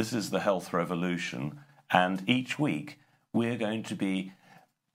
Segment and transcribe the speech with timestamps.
[0.00, 2.98] This is the Health Revolution, and each week
[3.34, 4.32] we're going to be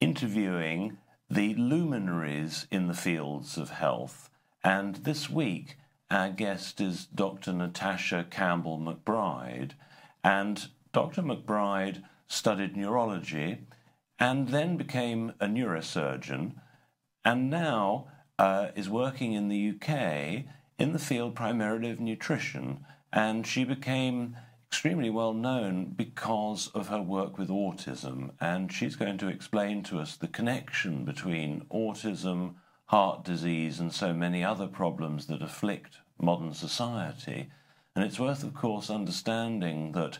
[0.02, 0.98] interviewing
[1.30, 4.32] the luminaries in the fields of health.
[4.64, 5.78] And this week,
[6.10, 7.54] our guest is Dr.
[7.54, 9.74] Natasha Campbell McBride.
[10.24, 11.22] And Dr.
[11.22, 13.60] McBride studied neurology
[14.18, 16.54] and then became a neurosurgeon,
[17.24, 18.08] and now
[18.40, 20.46] uh, is working in the UK
[20.80, 22.84] in the field primarily of nutrition.
[23.14, 24.36] And she became
[24.76, 29.98] extremely well known because of her work with autism, and she's going to explain to
[29.98, 32.56] us the connection between autism,
[32.88, 37.48] heart disease, and so many other problems that afflict modern society.
[37.96, 40.20] And it's worth, of course, understanding that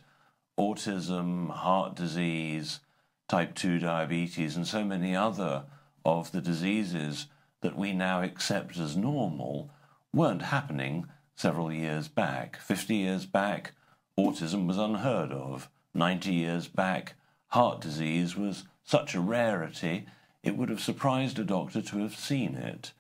[0.58, 2.80] autism, heart disease,
[3.28, 5.66] type 2 diabetes, and so many other
[6.06, 7.28] of the diseases
[7.60, 9.70] that we now accept as normal
[10.14, 12.56] weren't happening several years back.
[12.56, 13.74] 50 years back,
[14.18, 15.70] autism was unheard of.
[15.94, 17.16] 90 years back,
[17.48, 20.06] heart disease was such a rarity,
[20.44, 22.92] it would have surprised a doctor to have seen it.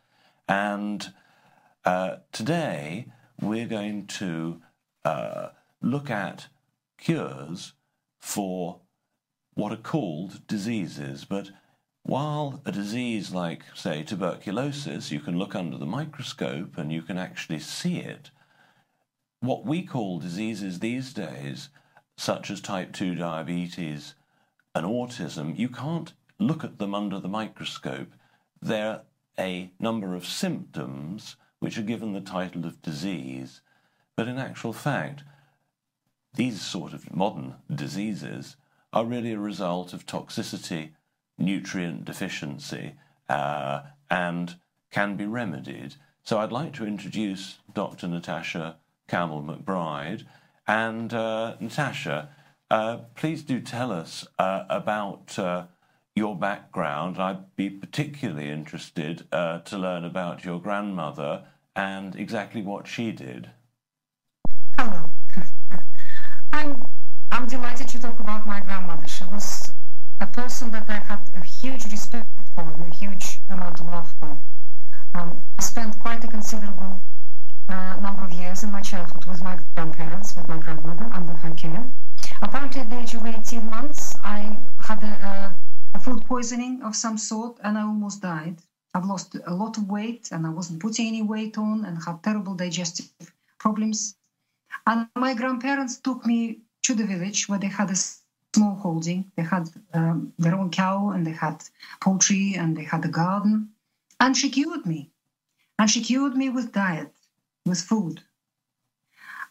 [0.48, 1.14] And
[1.84, 3.08] uh, today,
[3.40, 4.62] we're going to
[5.04, 5.50] uh,
[5.82, 6.48] look at
[6.98, 7.74] cures
[8.20, 8.82] for
[9.54, 11.26] what are called diseases.
[11.26, 11.52] But
[12.04, 17.18] while a disease like, say, tuberculosis, you can look under the microscope and you can
[17.18, 18.32] actually see it,
[19.46, 21.70] what we call diseases these days,
[22.18, 24.16] such as type 2 diabetes
[24.74, 28.14] and autism, you can't look at them under the microscope.
[28.62, 29.02] They're
[29.38, 33.62] a number of symptoms which are given the title of disease,
[34.16, 35.24] but in actual fact,
[36.36, 38.58] these sort of modern diseases
[38.92, 40.92] are really a result of toxicity,
[41.38, 42.96] nutrient deficiency,
[43.30, 44.56] uh, and
[44.92, 45.96] can be remedied.
[46.24, 48.08] So I'd like to introduce Dr.
[48.08, 50.24] Natasha Campbell McBride.
[50.68, 52.30] And uh, Natasha,
[52.72, 55.66] uh, please do tell us uh, about uh,
[56.16, 57.20] your background.
[57.20, 61.44] I'd be particularly interested uh, to learn about your grandmother
[61.76, 63.52] and exactly what she did.
[64.80, 65.12] Hello.
[66.54, 66.84] I'm,
[67.32, 69.08] I'm delighted to talk about my grandmother.
[69.08, 69.74] She was
[70.20, 74.16] a person that I had a huge respect for and a huge amount of love
[74.20, 74.40] for.
[75.14, 77.02] Um, I spent quite a considerable
[77.70, 81.54] uh, number of years in my childhood with my grandparents, with my grandmother under her
[81.56, 81.86] care.
[82.42, 85.56] Apparently, at the age of 18 months, I had a,
[85.94, 88.58] a, food poisoning of some sort and I almost died.
[88.94, 92.22] I've lost a lot of weight and I wasn't putting any weight on and had
[92.22, 93.10] terrible digestive
[93.58, 94.16] problems.
[94.86, 99.32] And my grandparents took me to the village where they had a small holding.
[99.36, 101.64] They had um, their own cow and they had
[102.02, 103.70] poultry and they had a garden.
[104.20, 105.10] And she cured me.
[105.80, 107.12] And she cured me with diet
[107.66, 108.22] with food.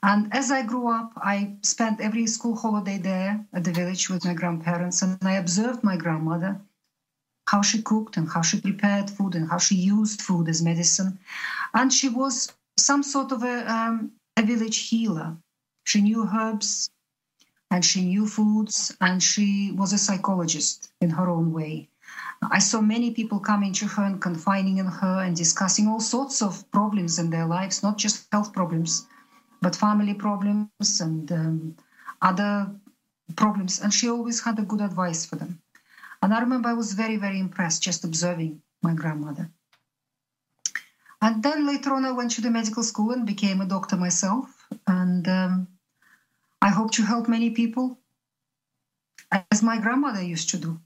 [0.03, 4.25] And as I grew up, I spent every school holiday there at the village with
[4.25, 6.61] my grandparents, and I observed my grandmother,
[7.49, 11.19] how she cooked and how she prepared food and how she used food as medicine.
[11.73, 15.37] And she was some sort of a, um, a village healer.
[15.85, 16.91] She knew herbs
[17.71, 21.89] and she knew foods, and she was a psychologist in her own way.
[22.51, 26.43] I saw many people coming to her and confiding in her and discussing all sorts
[26.43, 29.07] of problems in their lives, not just health problems,
[29.63, 31.77] but family problems and um,
[32.21, 32.71] other
[33.37, 33.81] problems.
[33.81, 35.61] And she always had a good advice for them.
[36.23, 39.51] And I remember I was very, very impressed just observing my grandmother.
[41.21, 44.67] And then later on, I went to the medical school and became a doctor myself.
[44.87, 45.69] And um,
[46.61, 47.99] I hope to help many people
[49.51, 50.81] as my grandmother used to do.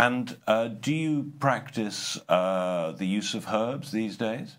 [0.00, 4.56] And uh, do you practice uh, the use of herbs these days?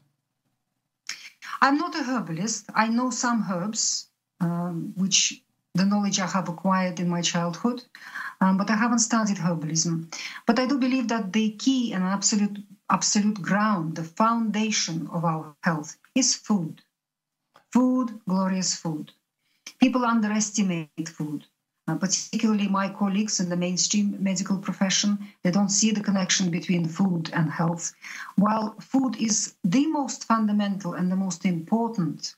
[1.60, 2.70] I'm not a herbalist.
[2.76, 4.10] I know some herbs,
[4.40, 5.42] um, which
[5.74, 7.84] the knowledge I have acquired in my childhood,
[8.40, 10.14] um, but I haven't studied herbalism.
[10.46, 12.60] But I do believe that the key and absolute
[12.92, 16.84] absolute ground, the foundation of our health is food.
[17.74, 19.12] Food, glorious food.
[19.80, 21.48] People underestimate food.
[21.92, 26.88] Uh, particularly my colleagues in the mainstream medical profession, they don't see the connection between
[26.88, 27.92] food and health.
[28.38, 32.36] While food is the most fundamental and the most important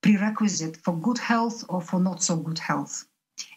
[0.00, 3.04] prerequisite for good health or for not so good health.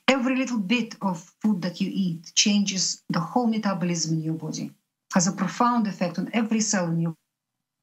[0.07, 4.71] Every little bit of food that you eat changes the whole metabolism in your body,
[5.13, 7.15] has a profound effect on every cell in your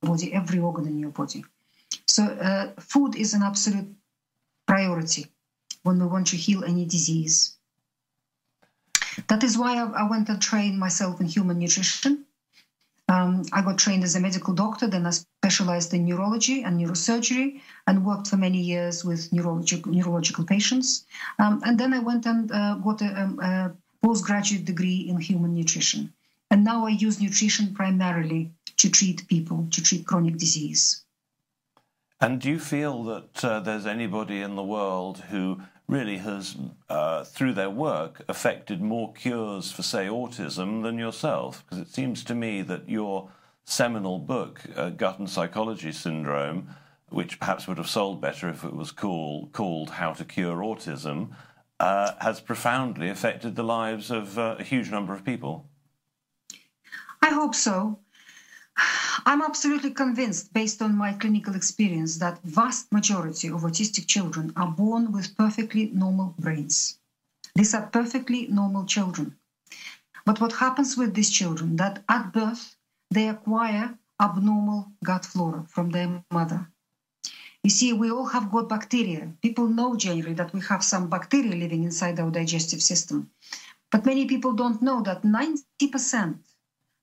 [0.03, 1.45] body, every organ in your body.
[2.09, 3.95] So, uh, food is an absolute
[4.67, 5.27] priority
[5.83, 7.57] when we want to heal any disease.
[9.29, 12.25] That is why I, went and trained myself in human nutrition.
[13.09, 17.61] Um, I got trained as a medical doctor, then I specialized in neurology and neurosurgery
[17.87, 21.05] and worked for many years with neurological, neurological patients.
[21.39, 23.73] Um, and then I went and uh, got a, um, a
[24.03, 26.13] postgraduate degree in human nutrition.
[26.51, 31.03] And now I use nutrition primarily to treat people, to treat chronic disease.
[32.21, 36.57] And do you feel that uh, there's anybody in the world who really has,
[36.89, 41.65] uh, through their work, affected more cures for, say, autism than yourself?
[41.65, 43.31] Because it seems to me that your
[43.65, 46.69] seminal book, uh, Gut and Psychology Syndrome,
[47.09, 51.31] which perhaps would have sold better if it was call, called How to Cure Autism,
[51.79, 55.69] uh, has profoundly affected the lives of uh, a huge number of people.
[57.23, 58.01] I hope so.
[59.27, 64.71] I'm absolutely convinced, based on my clinical experience, that vast majority of autistic children are
[64.71, 66.99] born with perfectly normal brains.
[67.55, 69.37] These are perfectly normal children.
[70.25, 72.77] But what happens with these children that at birth
[73.11, 76.69] they acquire abnormal gut flora from their mother.
[77.65, 79.33] You see, we all have gut bacteria.
[79.43, 83.31] People know generally that we have some bacteria living inside our digestive system.
[83.91, 86.39] But many people don't know that 90%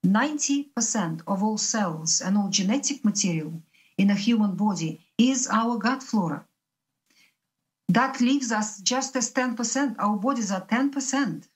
[0.05, 3.61] 90% of all cells and all genetic material
[3.97, 6.45] in a human body is our gut flora.
[7.89, 9.95] That leaves us just as 10%.
[9.97, 11.47] Our bodies are 10%,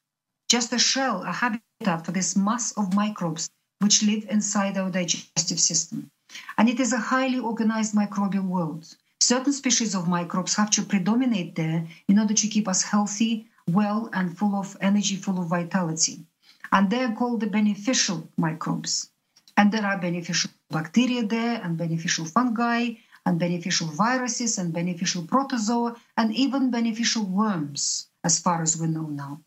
[0.49, 3.49] just a shell, a habitat for this mass of microbes
[3.79, 6.09] which live inside our digestive system.
[6.57, 8.95] And it is a highly organized microbial world.
[9.21, 14.09] Certain species of microbes have to predominate there in order to keep us healthy, well,
[14.13, 16.25] and full of energy, full of vitality
[16.71, 19.09] and they're called the beneficial microbes.
[19.57, 22.93] And there are beneficial bacteria there, and beneficial fungi,
[23.25, 29.07] and beneficial viruses, and beneficial protozoa, and even beneficial worms, as far as we know
[29.07, 29.41] now.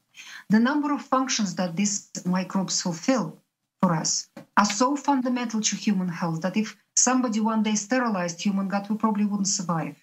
[0.51, 3.43] The number of functions that these microbes fulfill
[3.81, 8.69] for us are so fundamental to human health that if somebody one day sterilized human
[8.69, 9.97] gut, we probably wouldn't survive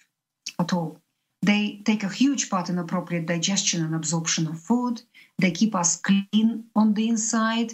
[0.58, 1.00] at all.
[1.42, 5.00] They take a huge part in appropriate digestion and absorption of food.
[5.40, 7.72] They keep us clean on the inside.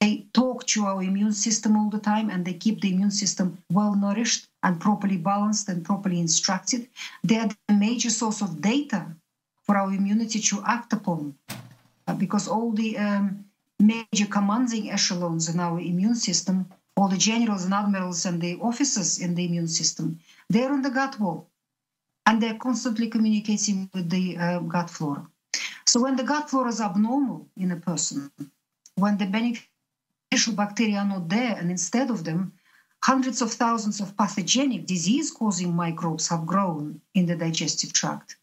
[0.00, 3.58] They talk to our immune system all the time and they keep the immune system
[3.70, 6.88] well nourished and properly balanced and properly instructed.
[7.22, 9.06] They are the major source of data
[9.64, 11.36] for our immunity to act upon
[12.08, 13.44] uh, because all the um,
[13.78, 16.66] major commanding echelons in our immune system,
[16.96, 20.18] all the generals and admirals and the officers in the immune system,
[20.48, 21.46] they're on the gut wall
[22.26, 25.26] and they're constantly communicating with the uh, gut flora.
[25.86, 28.30] So when the gut flora is abnormal in a person,
[28.96, 32.52] when the beneficial bacteria are not there, and instead of them,
[33.04, 38.36] hundreds of thousands of pathogenic disease-causing microbes have grown in the digestive tract,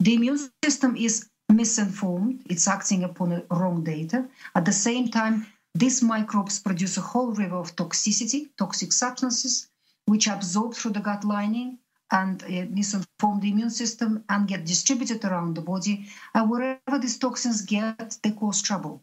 [0.00, 2.42] the immune system is misinformed.
[2.46, 4.28] It's acting upon wrong data.
[4.54, 9.68] At the same time, these microbes produce a whole river of toxicity, toxic substances,
[10.06, 11.78] which absorb through the gut lining
[12.14, 12.46] and uh,
[12.78, 16.06] misinform the immune system and get distributed around the body.
[16.32, 19.02] And wherever these toxins get, they cause trouble.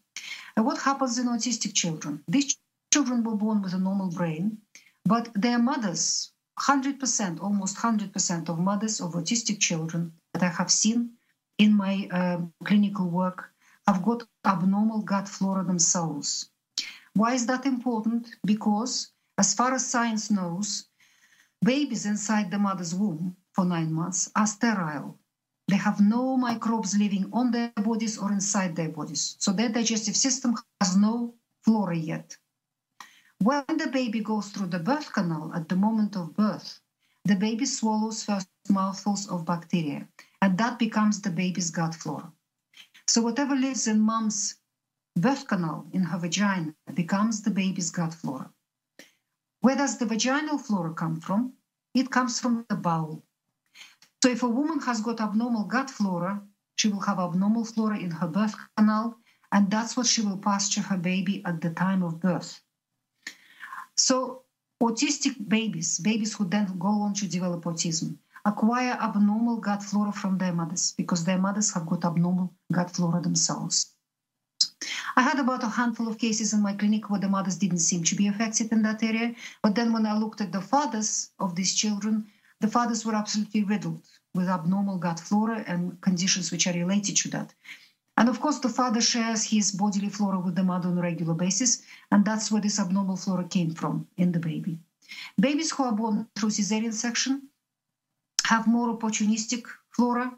[0.55, 2.23] And what happens in autistic children?
[2.29, 2.57] These
[2.93, 4.59] children were born with a normal brain,
[5.05, 11.11] but their mothers, 100%, almost 100% of mothers of autistic children that I have seen
[11.57, 13.51] in my uh, clinical work
[13.87, 16.49] have got abnormal gut flora themselves.
[17.13, 18.37] Why is that important?
[18.45, 20.85] Because, as far as science knows,
[21.63, 25.19] Babies inside the mother's womb for nine months are sterile.
[25.67, 29.35] They have no microbes living on their bodies or inside their bodies.
[29.37, 32.35] So their digestive system has no flora yet.
[33.37, 36.79] When the baby goes through the birth canal at the moment of birth,
[37.25, 40.07] the baby swallows first mouthfuls of bacteria,
[40.41, 42.31] and that becomes the baby's gut flora.
[43.07, 44.55] So whatever lives in mom's
[45.15, 48.51] birth canal in her vagina becomes the baby's gut flora.
[49.61, 51.53] Where does the vaginal flora come from?
[51.93, 53.23] It comes from the bowel.
[54.23, 56.41] So if a woman has got abnormal gut flora,
[56.75, 59.19] she will have abnormal flora in her birth canal,
[59.51, 62.59] and that's what she will pass to her baby at the time of birth.
[63.95, 64.43] So
[64.81, 70.39] autistic babies, babies who then go on to develop autism, acquire abnormal gut flora from
[70.39, 73.93] their mothers because their mothers have got abnormal gut flora themselves.
[75.15, 78.03] I had about a handful of cases in my clinic where the mothers didn't seem
[78.05, 79.35] to be affected in that area.
[79.61, 82.27] But then when I looked at the fathers of these children,
[82.59, 84.01] the fathers were absolutely riddled
[84.33, 87.53] with abnormal gut flora and conditions which are related to that.
[88.17, 91.33] And of course, the father shares his bodily flora with the mother on a regular
[91.33, 94.79] basis, and that's where this abnormal flora came from in the baby.
[95.39, 97.49] Babies who are born through cesarean section
[98.45, 100.37] have more opportunistic flora.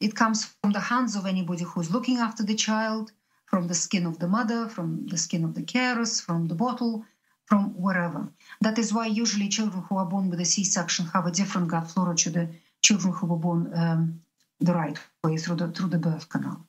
[0.00, 3.12] It comes from the hands of anybody who's looking after the child,
[3.54, 7.04] from the skin of the mother, from the skin of the carers, from the bottle,
[7.46, 8.28] from wherever.
[8.60, 11.88] That is why usually children who are born with a C-section have a different gut
[11.88, 12.48] flora to the
[12.82, 14.20] children who were born um,
[14.58, 16.66] the right way through the through the birth canal.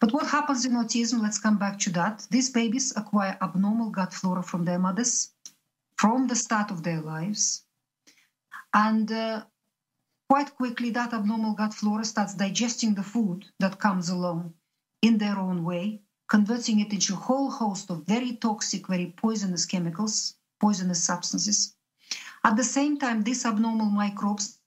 [0.00, 1.20] But what happens in autism?
[1.20, 2.26] Let's come back to that.
[2.30, 5.32] These babies acquire abnormal gut flora from their mothers
[5.96, 7.66] from the start of their lives,
[8.72, 9.42] and uh,
[10.30, 14.54] quite quickly that abnormal gut flora starts digesting the food that comes along
[15.02, 19.66] in their own way, converting it into a whole host of very toxic, very poisonous
[19.66, 21.74] chemicals, poisonous substances.
[22.44, 24.58] At the same time, these abnormal microbes,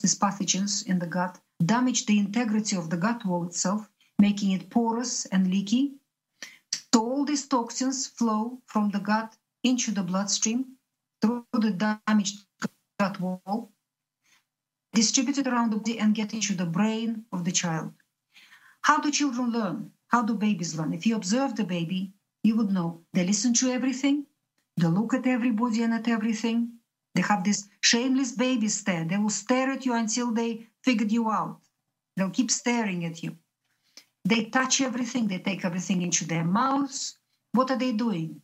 [0.00, 3.88] these pathogens in the gut, damage the integrity of the gut wall itself,
[4.18, 5.94] making it porous and leaky.
[6.92, 10.76] So all these toxins flow from the gut into the bloodstream
[11.20, 11.70] through the
[12.06, 12.44] damaged
[12.98, 13.72] gut wall,
[14.92, 17.92] distributed around the body and get into the brain of the child.
[18.82, 19.92] How do children learn?
[20.08, 20.92] How do babies learn?
[20.92, 22.12] If you observe the baby,
[22.42, 24.26] you would know they listen to everything,
[24.76, 26.78] they look at everybody and at everything.
[27.14, 29.04] They have this shameless baby stare.
[29.04, 31.60] They will stare at you until they figured you out.
[32.16, 33.36] They'll keep staring at you.
[34.24, 37.18] They touch everything, they take everything into their mouths.
[37.52, 38.42] What are they doing?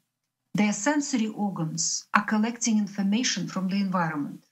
[0.54, 4.44] Their sensory organs are collecting information from the environment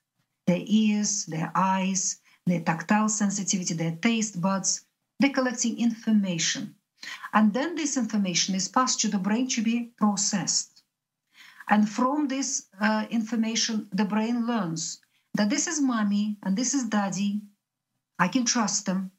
[0.47, 4.86] their ears, their eyes, their tactile sensitivity, their taste buds,
[5.19, 6.75] they're collecting information.
[7.33, 10.83] And then this information is passed to the brain to be processed.
[11.69, 15.01] And from this uh, information, the brain learns
[15.35, 17.43] that this is mommy and this is daddy.
[18.19, 19.13] I can trust them.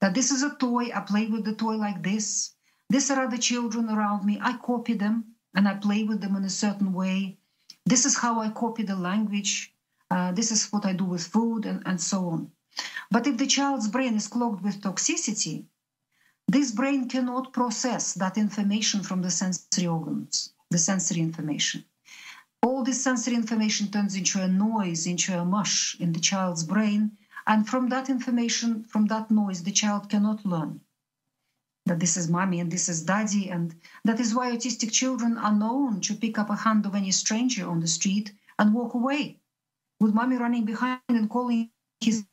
[0.00, 0.90] That this is a toy.
[0.94, 2.54] I play with the toy like this.
[2.88, 4.38] These are other children around me.
[4.40, 7.38] I copy them and I play with them in a certain way.
[7.86, 9.74] This is how I copy the language.
[10.10, 12.52] Uh, this is what I do with food and, and so on.
[13.12, 15.64] But if the child's brain is clogged with toxicity,
[16.46, 21.84] this brain cannot process that information from the sensory organs, the sensory information.
[22.62, 27.16] All this sensory information turns into a noise, into a mush in the child's brain.
[27.46, 30.80] And from that information, from that noise, the child cannot learn
[31.86, 33.50] that this is mommy and this is daddy.
[33.50, 33.74] And
[34.04, 37.68] that is why autistic children are known to pick up a hand of any stranger
[37.68, 39.40] on the street and walk away,
[39.98, 42.24] with mommy running behind and calling his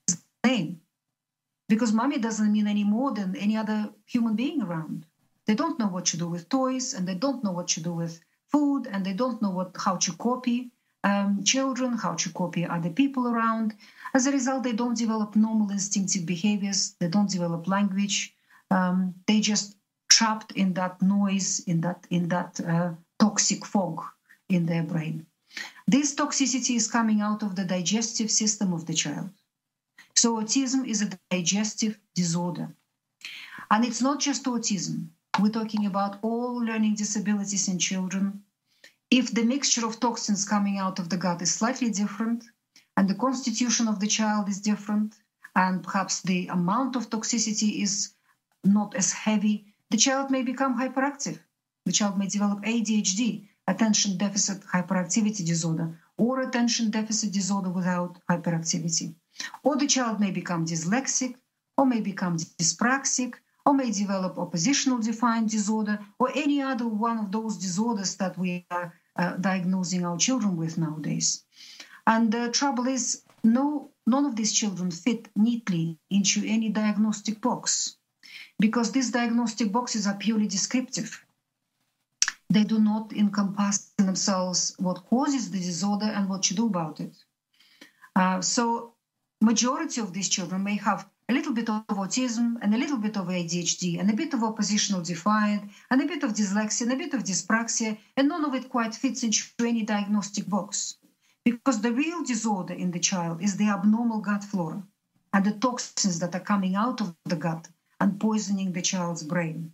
[1.68, 5.06] because mommy doesn't mean any more than any other human being around.
[5.46, 7.94] They don't know what to do with toys, and they don't know what to do
[7.94, 10.72] with food, and they don't know what how to copy
[11.04, 13.76] um, children, how to copy other people around.
[14.14, 16.96] As a result, they don't develop normal instinctive behaviors.
[17.00, 18.34] They don't develop language.
[18.72, 19.76] Um, they just
[20.10, 23.98] trapped in that noise, in that in that uh, toxic fog
[24.50, 25.26] in their brain.
[25.88, 29.30] This toxicity is coming out of the digestive system of the child.
[30.18, 32.76] So autism is a digestive disorder.
[33.70, 35.10] And it's not just autism.
[35.40, 38.42] We're talking about all learning disabilities in children.
[39.12, 42.46] If the mixture of toxins coming out of the gut is slightly different,
[42.98, 45.14] and the constitution of the child is different,
[45.56, 48.14] and perhaps the amount of toxicity is
[48.64, 51.38] not as heavy, the child may become hyperactive.
[51.86, 59.14] The child may develop ADHD, attention deficit hyperactivity disorder, or attention deficit disorder without hyperactivity.
[59.64, 61.36] Or the child may become dyslexic,
[61.78, 63.34] or may become dyspraxic,
[63.66, 68.66] or may develop oppositional defiant disorder, or any other one of those disorders that we
[68.72, 71.44] are uh, diagnosing our children with nowadays.
[72.06, 77.98] And the trouble is, no, none of these children fit neatly into any diagnostic box
[78.60, 81.24] because these diagnostic boxes are purely descriptive.
[82.50, 87.02] They do not encompass in themselves what causes the disorder and what to do about
[87.02, 87.16] it.
[88.16, 88.94] Uh, so
[89.42, 93.18] majority of these children may have a little bit of autism and a little bit
[93.18, 96.96] of ADHD and a bit of oppositional defiant and a bit of dyslexia and a
[96.96, 100.98] bit of dyspraxia, and none of it quite fits into any diagnostic box.
[101.44, 104.84] Because the real disorder in the child is the abnormal gut flora
[105.34, 107.68] and the toxins that are coming out of the gut
[108.00, 109.74] and poisoning the child's brain.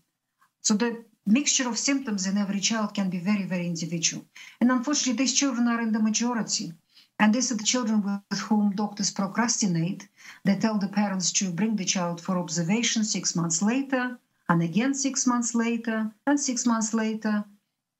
[0.61, 4.25] So the mixture of symptoms in every child can be very, very individual.
[4.59, 6.73] And unfortunately, these children are in the majority.
[7.19, 10.09] And these are the children with whom doctors procrastinate.
[10.43, 14.93] They tell the parents to bring the child for observation six months later, and again
[14.93, 17.45] six months later, and six months later.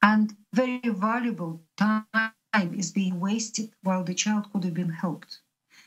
[0.02, 2.18] And very valuable time
[2.54, 5.40] is being wasted while the child could have been helped.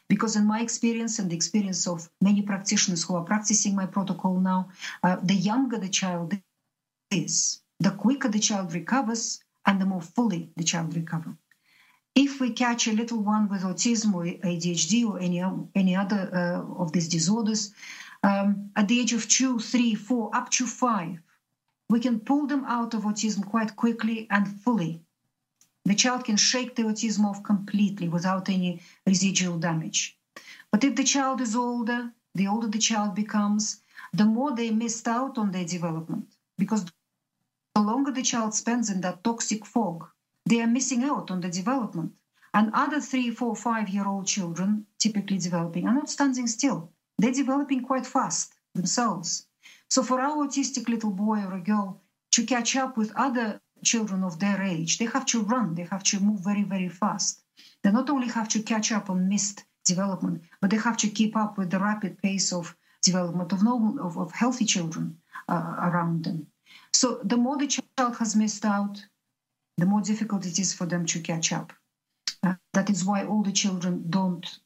[0.09, 4.40] Because, in my experience and the experience of many practitioners who are practicing my protocol
[4.40, 4.68] now,
[5.02, 6.38] uh, the younger the child
[7.11, 11.35] is, the quicker the child recovers and the more fully the child recovers.
[12.16, 15.44] If we catch a little one with autism or ADHD or any,
[15.75, 17.75] any other uh, of these disorders,
[18.23, 21.18] um, at the age of two, three, four, up to five,
[21.90, 25.02] we can pull them out of autism quite quickly and fully.
[25.85, 30.18] The child can shake the autism off completely without any residual damage.
[30.73, 33.82] But if the child is older, the older the child becomes,
[34.14, 36.35] the more they missed out on their development.
[36.56, 36.87] Because
[37.75, 40.08] the longer the child spends in that toxic fog,
[40.47, 42.12] they are missing out on the development.
[42.55, 46.93] And other three, four, five year old children, typically developing, are not standing still.
[47.19, 49.47] They're developing quite fast themselves.
[49.91, 52.00] So for our autistic little boy or a girl
[52.33, 56.03] to catch up with other children of their age, they have to run, they have
[56.05, 57.43] to move very, very fast.
[57.83, 61.37] They not only have to catch up on missed development, but they have to keep
[61.37, 66.25] up with the rapid pace of development of normal, of, of healthy children uh, around
[66.25, 66.47] them.
[66.93, 69.05] So the more the child has missed out,
[69.76, 71.73] the more difficult it is for them to catch up.
[72.42, 74.59] Uh, that is why all the children don't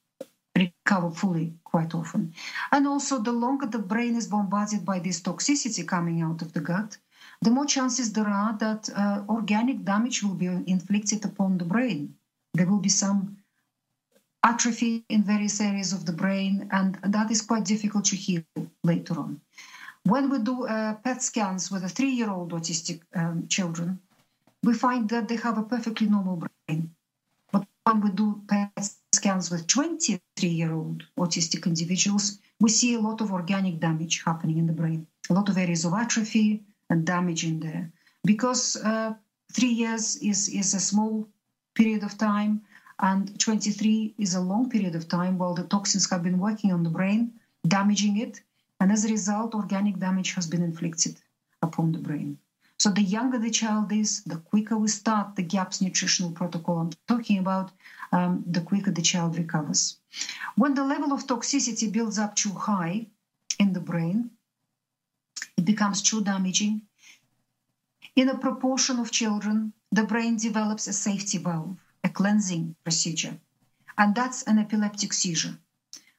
[0.57, 2.35] recover fully quite often.
[2.73, 6.61] And also, the longer the brain is bombarded by this toxicity coming out of the
[6.61, 6.97] gut,
[7.43, 12.15] the more chances there are that uh, organic damage will be inflicted upon the brain.
[12.55, 13.39] There will be some
[14.43, 18.43] atrophy in various areas of the brain, and that is quite difficult to heal
[18.85, 19.41] later on.
[20.05, 24.01] When we do uh, PET scans with a three year old autistic um, children,
[24.63, 26.95] we find that they have a perfectly normal brain.
[27.51, 33.01] But when we do PET scans with 23 year old autistic individuals, we see a
[33.01, 37.07] lot of organic damage happening in the brain, a lot of areas of atrophy and
[37.07, 37.91] damage in there.
[38.25, 39.15] Because uh,
[39.53, 41.27] three years is, is a small
[41.75, 42.63] period of time,
[42.99, 46.83] and 23 is a long period of time while the toxins have been working on
[46.83, 47.33] the brain,
[47.67, 48.43] damaging it.
[48.79, 51.17] And as a result, organic damage has been inflicted
[51.63, 52.39] upon the brain.
[52.81, 56.91] So the younger the child is, the quicker we start the GAPS nutritional protocol I'm
[57.07, 57.73] talking about,
[58.11, 59.99] um, the quicker the child recovers.
[60.57, 63.09] When the level of toxicity builds up too high
[63.59, 64.31] in the brain,
[65.59, 66.81] it becomes too damaging.
[68.17, 73.39] In a proportion of children, the brain develops a safety valve, a cleansing procedure,
[73.99, 75.59] and that's an epileptic seizure.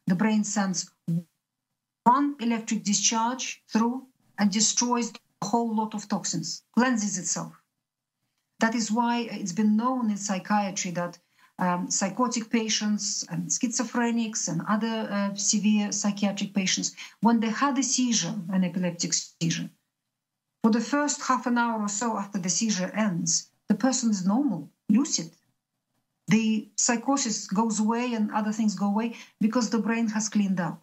[0.06, 0.91] The brain sends
[2.04, 4.06] one electric discharge through
[4.38, 7.54] and destroys a whole lot of toxins, cleanses itself.
[8.60, 11.17] That is why it's been known in psychiatry that
[11.58, 17.84] um, psychotic patients and schizophrenics and other uh, severe psychiatric patients, when they had a
[17.84, 19.69] seizure, an epileptic seizure,
[20.63, 24.25] for the first half an hour or so after the seizure ends, the person is
[24.25, 25.32] normal, lucid.
[26.27, 30.82] The psychosis goes away and other things go away because the brain has cleaned up.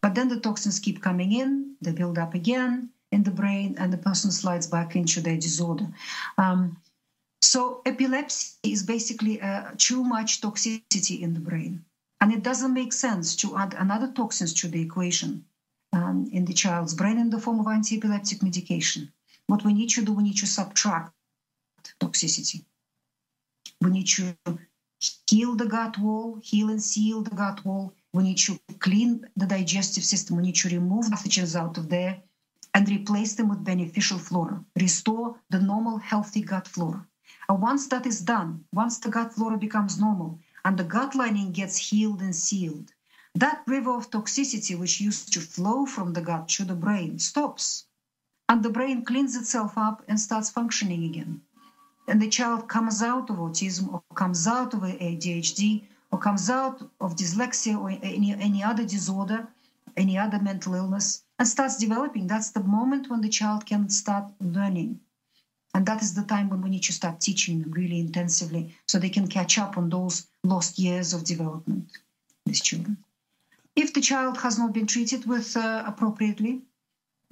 [0.00, 3.92] But then the toxins keep coming in, they build up again in the brain, and
[3.92, 5.86] the person slides back into their disorder.
[6.38, 6.76] Um,
[7.40, 11.84] so epilepsy is basically uh, too much toxicity in the brain.
[12.20, 15.44] And it doesn't make sense to add another toxins to the equation
[15.92, 19.12] um, in the child's brain in the form of anti-epileptic medication.
[19.48, 21.12] What we need to do, we need to subtract
[22.00, 22.64] toxicity.
[23.80, 24.36] We need to
[25.28, 29.46] heal the gut wall, heal and seal the gut wall, we need to clean the
[29.46, 30.36] digestive system.
[30.36, 32.20] We need to remove pathogens out of there
[32.74, 37.06] and replace them with beneficial flora, restore the normal, healthy gut flora.
[37.48, 41.52] And once that is done, once the gut flora becomes normal and the gut lining
[41.52, 42.92] gets healed and sealed,
[43.34, 47.86] that river of toxicity which used to flow from the gut to the brain stops.
[48.48, 51.42] And the brain cleans itself up and starts functioning again.
[52.06, 56.82] And the child comes out of autism or comes out of ADHD or comes out
[57.00, 59.48] of dyslexia or any, any other disorder,
[59.96, 62.28] any other mental illness, and starts developing.
[62.28, 65.00] That's the moment when the child can start learning.
[65.74, 69.08] And that is the time when we need to start teaching really intensively so they
[69.08, 71.88] can catch up on those lost years of development,
[72.46, 72.96] these children.
[73.74, 76.62] If the child has not been treated with uh, appropriately,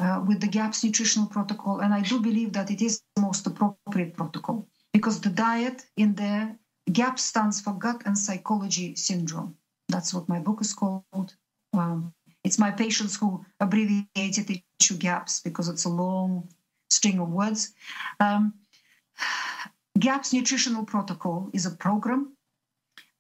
[0.01, 3.47] uh, with the GAPS nutritional protocol, and I do believe that it is the most
[3.47, 6.59] appropriate protocol because the diet in there
[6.91, 9.55] GAP stands for Gut and Psychology Syndrome.
[9.89, 11.37] That's what my book is called.
[11.73, 12.13] Um,
[12.45, 16.49] it's my patients who abbreviated it to GAPS because it's a long
[16.89, 17.75] string of words.
[18.19, 18.55] Um,
[19.99, 22.33] GAPS Nutritional Protocol is a program,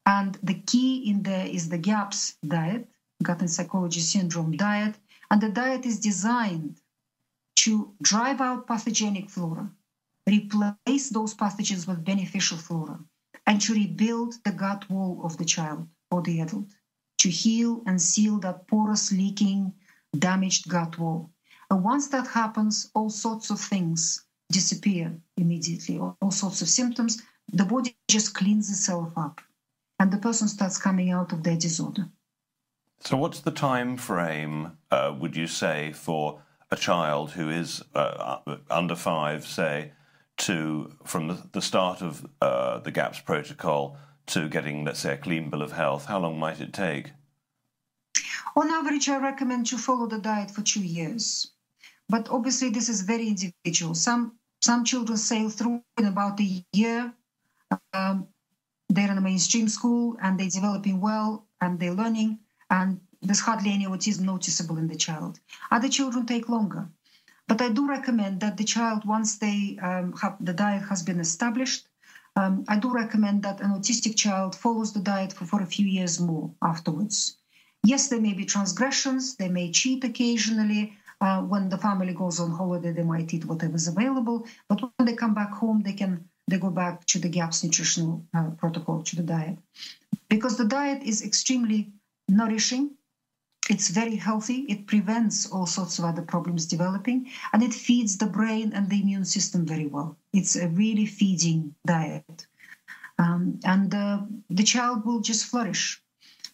[0.06, 2.88] and the key in there is the GAPS diet,
[3.22, 4.96] gut and psychology syndrome diet,
[5.30, 6.80] and the diet is designed
[7.56, 9.70] to drive out pathogenic flora,
[10.26, 12.98] replace those pathogens with beneficial flora,
[13.46, 16.70] and to rebuild the gut wall of the child or the adult,
[17.20, 19.72] to heal and seal that porous, leaking,
[20.18, 21.30] damaged gut wall.
[21.70, 27.22] And once that happens, all sorts of things disappear immediately, all sorts of symptoms.
[27.52, 29.40] The body just cleans itself up,
[29.98, 32.08] and the person starts coming out of their disorder.
[33.00, 38.38] So, what's the time frame, uh, would you say, for a child who is uh,
[38.70, 39.92] under five, say,
[40.38, 45.16] to from the, the start of uh, the GAPS protocol to getting, let's say, a
[45.16, 46.06] clean bill of health?
[46.06, 47.12] How long might it take?
[48.56, 51.52] On average, I recommend to follow the diet for two years.
[52.08, 53.94] But obviously, this is very individual.
[53.94, 57.14] Some some children sail through in about a year.
[57.94, 58.26] Um,
[58.88, 63.72] they're in a mainstream school and they're developing well and they're learning, and there's hardly
[63.72, 65.38] any autism noticeable in the child.
[65.70, 66.88] Other children take longer.
[67.46, 71.20] But I do recommend that the child, once they um, have the diet has been
[71.20, 71.88] established,
[72.36, 75.86] um, I do recommend that an autistic child follows the diet for, for a few
[75.86, 77.36] years more afterwards.
[77.82, 80.94] Yes, there may be transgressions, they may cheat occasionally.
[81.20, 84.46] Uh, when the family goes on holiday, they might eat whatever's available.
[84.68, 88.24] But when they come back home, they can they go back to the GAPS nutritional
[88.34, 89.58] uh, protocol, to the diet,
[90.28, 91.92] because the diet is extremely
[92.28, 92.96] nourishing.
[93.68, 94.64] It's very healthy.
[94.68, 99.00] It prevents all sorts of other problems developing, and it feeds the brain and the
[99.00, 100.16] immune system very well.
[100.32, 102.46] It's a really feeding diet,
[103.18, 106.02] um, and uh, the child will just flourish.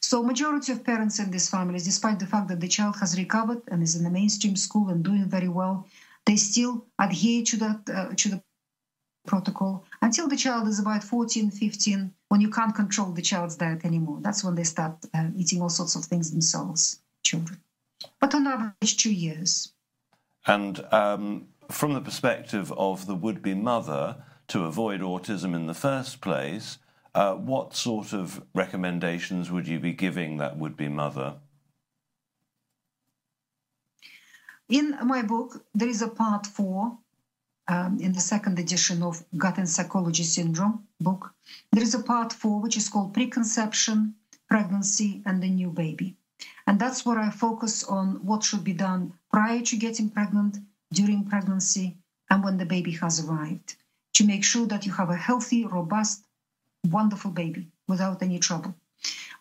[0.01, 3.63] So majority of parents in these families, despite the fact that the child has recovered
[3.69, 5.87] and is in the mainstream school and doing very well,
[6.27, 8.43] they still adhere to that uh, to the
[9.27, 13.85] protocol until the child is about 14, 15, when you can't control the child's diet
[13.85, 14.19] anymore.
[14.21, 17.61] That's when they start uh, eating all sorts of things themselves, children.
[18.21, 19.73] But on average, two years.
[20.47, 25.75] And um, from the perspective of the would be mother, to avoid autism in the
[25.75, 26.79] first place,
[27.15, 31.37] uh, what sort of recommendations would you be giving that would be mother?
[34.69, 36.99] In my book, there is a part four
[37.69, 41.35] um, in the second edition of Gut and Psychology Syndrome book.
[41.73, 44.15] There is a part four which is called Preconception,
[44.49, 46.17] Pregnancy, and the New Baby.
[46.67, 50.59] And that's where I focus on what should be done prior to getting pregnant,
[50.93, 51.97] during pregnancy,
[52.31, 53.77] and when the baby has arrived
[54.15, 56.25] to make sure that you have a healthy, robust,
[56.85, 58.75] wonderful baby without any trouble.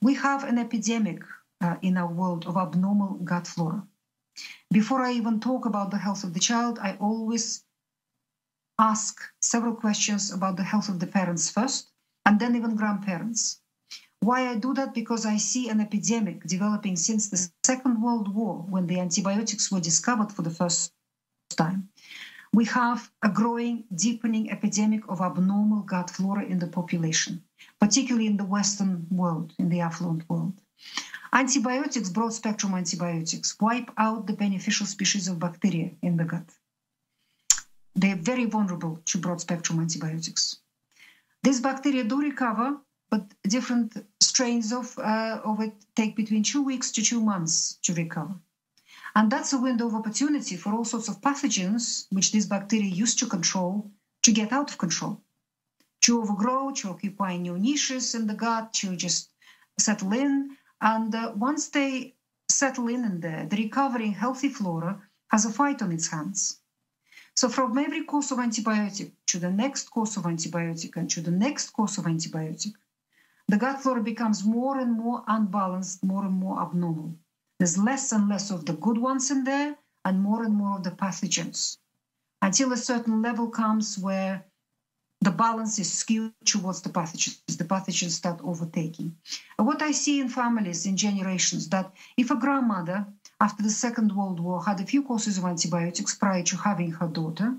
[0.01, 1.23] We have an epidemic
[1.61, 3.87] uh, in our world of abnormal gut flora.
[4.71, 7.63] Before I even talk about the health of the child, I always
[8.79, 11.91] ask several questions about the health of the parents first,
[12.25, 13.61] and then even grandparents.
[14.19, 14.93] Why I do that?
[14.93, 19.79] Because I see an epidemic developing since the Second World War, when the antibiotics were
[19.79, 20.91] discovered for the first
[21.55, 21.89] time
[22.55, 27.43] we have a growing, deepening epidemic of abnormal gut flora in the population,
[27.81, 30.53] particularly in the Western world, in the affluent world.
[31.33, 36.49] Antibiotics, broad spectrum antibiotics, wipe out the beneficial species of bacteria in the gut.
[37.95, 40.57] They're very vulnerable to broad spectrum antibiotics.
[41.43, 42.77] These bacteria do recover,
[43.09, 47.93] but different strains of, uh, of it take between two weeks to two months to
[47.93, 48.35] recover.
[49.15, 53.17] And that's a window of opportunity for all sorts of pathogens, which these bacteria used
[53.19, 53.89] to control,
[54.23, 55.21] to get out of control,
[56.01, 59.29] to overgrow, to occupy new niches in the gut, to just
[59.79, 60.57] settle in.
[60.81, 62.15] And uh, once they
[62.49, 66.59] settle in in there, the recovering healthy flora has a fight on its hands.
[67.35, 71.31] So from every course of antibiotic to the next course of antibiotic and to the
[71.31, 72.73] next course of antibiotic,
[73.47, 77.13] the gut flora becomes more and more unbalanced, more and more abnormal.
[77.59, 80.83] There's less and less of the good ones in there and more and more of
[80.83, 81.77] the pathogens
[82.41, 84.45] until a certain level comes where
[85.21, 87.57] the balance is skewed towards the pathogens.
[87.57, 89.15] The pathogens start overtaking.
[89.57, 93.05] What I see in families in generations that if a grandmother
[93.41, 97.07] after the Second World War had a few courses of antibiotics prior to having her
[97.07, 97.55] daughter,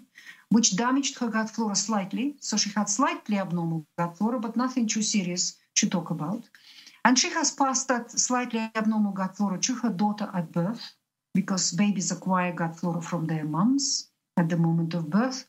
[0.49, 2.37] which damaged her gut flora slightly.
[2.41, 6.49] So she had slightly abnormal gut flora, but nothing too serious to talk about.
[7.05, 10.95] And she has passed that slightly abnormal gut flora to her daughter at birth,
[11.35, 15.47] because babies acquire gut flora from their moms at the moment of birth.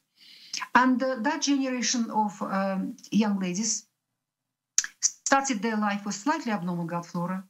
[0.75, 3.85] And uh, that generation of um, young ladies
[5.01, 7.43] started their life with slightly abnormal gut flora.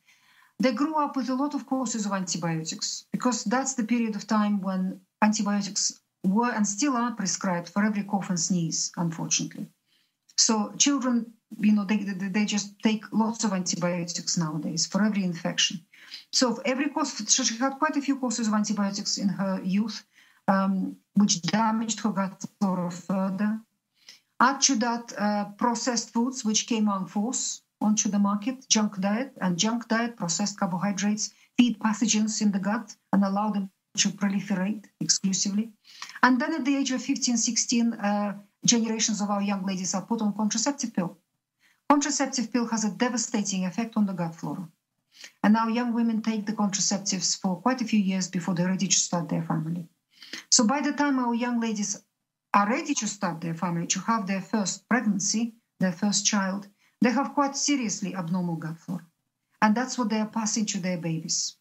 [0.59, 4.25] They grew up with a lot of courses of antibiotics because that's the period of
[4.25, 9.67] time when antibiotics were and still are prescribed for every cough and sneeze, unfortunately.
[10.37, 15.85] So children, you know, they, they just take lots of antibiotics nowadays for every infection.
[16.31, 20.03] So every course, she had quite a few courses of antibiotics in her youth,
[20.47, 23.59] um, which damaged her gut flora further.
[24.39, 29.33] Add to that uh, processed foods, which came on force onto the market, junk diet,
[29.41, 34.85] and junk diet, processed carbohydrates, feed pathogens in the gut and allow them to proliferate
[34.99, 35.71] exclusively.
[36.21, 40.05] And then at the age of 15, 16, uh, generations of our young ladies are
[40.05, 41.17] put on contraceptive pill.
[41.89, 44.67] Contraceptive pill has a devastating effect on the gut flora.
[45.43, 48.87] And now young women take the contraceptives for quite a few years before they're ready
[48.87, 49.87] to start their family.
[50.51, 52.03] So by the time our young ladies
[52.53, 56.67] are ready to start their family, to have their first pregnancy, their first child,
[57.01, 59.05] they have quite seriously abnormal gut flora.
[59.61, 61.55] And that's what they are passing to their babies.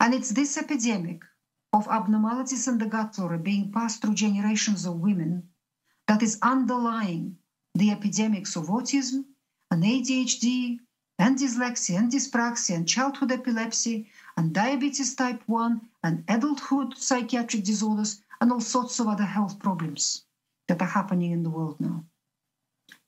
[0.00, 1.22] And it's this epidemic
[1.72, 5.48] of abnormalities in the gut flora being passed through generations of women
[6.06, 7.36] that is underlying
[7.74, 9.24] the epidemics of autism
[9.70, 10.78] and ADHD
[11.18, 18.22] and dyslexia and dyspraxia and childhood epilepsy and diabetes type 1 and adulthood psychiatric disorders
[18.40, 20.24] and all sorts of other health problems
[20.68, 22.04] that are happening in the world now.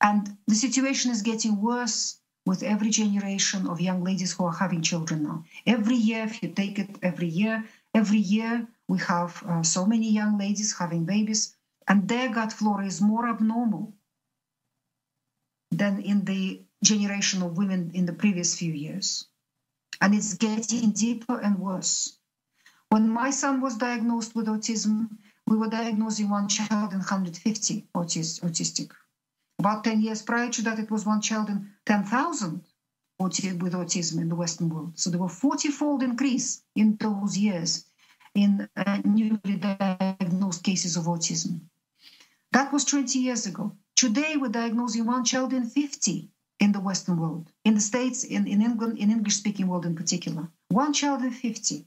[0.00, 4.82] And the situation is getting worse with every generation of young ladies who are having
[4.82, 5.44] children now.
[5.66, 10.10] Every year, if you take it every year, every year we have uh, so many
[10.10, 11.54] young ladies having babies,
[11.86, 13.94] and their gut flora is more abnormal
[15.70, 19.26] than in the generation of women in the previous few years.
[20.00, 22.18] And it's getting deeper and worse.
[22.90, 28.40] When my son was diagnosed with autism, we were diagnosing one child in 150 autis-
[28.40, 28.92] autistic.
[29.58, 32.62] About 10 years prior to that, it was one child in 10,000
[33.18, 34.92] with autism in the Western world.
[34.96, 37.84] So there were 40 fold increase in those years
[38.34, 41.62] in uh, newly diagnosed cases of autism.
[42.52, 43.72] That was 20 years ago.
[43.96, 48.46] Today, we're diagnosing one child in 50 in the Western world, in the States, in,
[48.46, 50.48] in England, in English speaking world in particular.
[50.68, 51.84] One child in 50.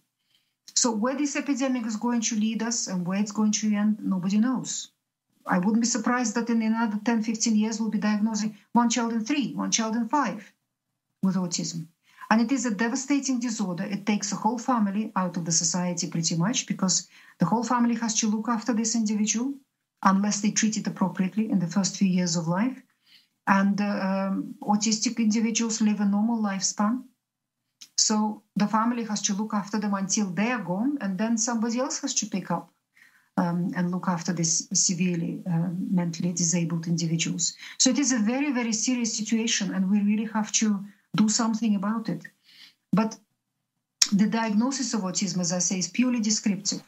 [0.76, 4.00] So, where this epidemic is going to lead us and where it's going to end,
[4.02, 4.91] nobody knows.
[5.46, 9.14] I wouldn't be surprised that in another 10, 15 years, we'll be diagnosing one child
[9.14, 10.52] in three, one child in five
[11.24, 11.88] with autism.
[12.30, 13.84] And it is a devastating disorder.
[13.84, 17.08] It takes a whole family out of the society pretty much because
[17.40, 19.54] the whole family has to look after this individual
[20.04, 22.82] unless they treat it appropriately in the first few years of life.
[23.48, 27.04] And uh, um, autistic individuals live a normal lifespan.
[27.98, 31.80] So the family has to look after them until they are gone, and then somebody
[31.80, 32.72] else has to pick up
[33.38, 37.54] um, and look after these severely uh, mentally disabled individuals.
[37.78, 40.84] So it is a very, very serious situation, and we really have to
[41.16, 42.24] do something about it.
[42.92, 43.18] But
[44.12, 46.84] the diagnosis of autism, as I say, is purely descriptive.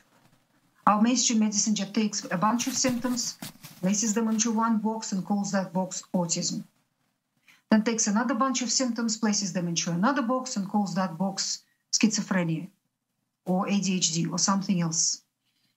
[0.86, 3.38] Our mainstream medicine just takes a bunch of symptoms,
[3.80, 6.64] places them into one box, and calls that box autism.
[7.72, 11.64] Then takes another bunch of symptoms, places them into another box, and calls that box
[11.94, 12.68] schizophrenia
[13.46, 15.22] or ADHD or something else.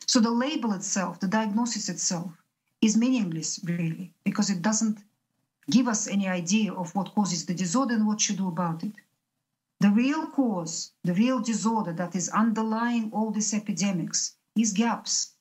[0.07, 2.31] So the label itself, the diagnosis itself,
[2.81, 5.03] is meaningless, really, because it doesn't
[5.71, 8.93] give us any idea of what causes the disorder and what to do about it.
[9.81, 15.33] The real cause, the real disorder that is underlying all these epidemics is gaps.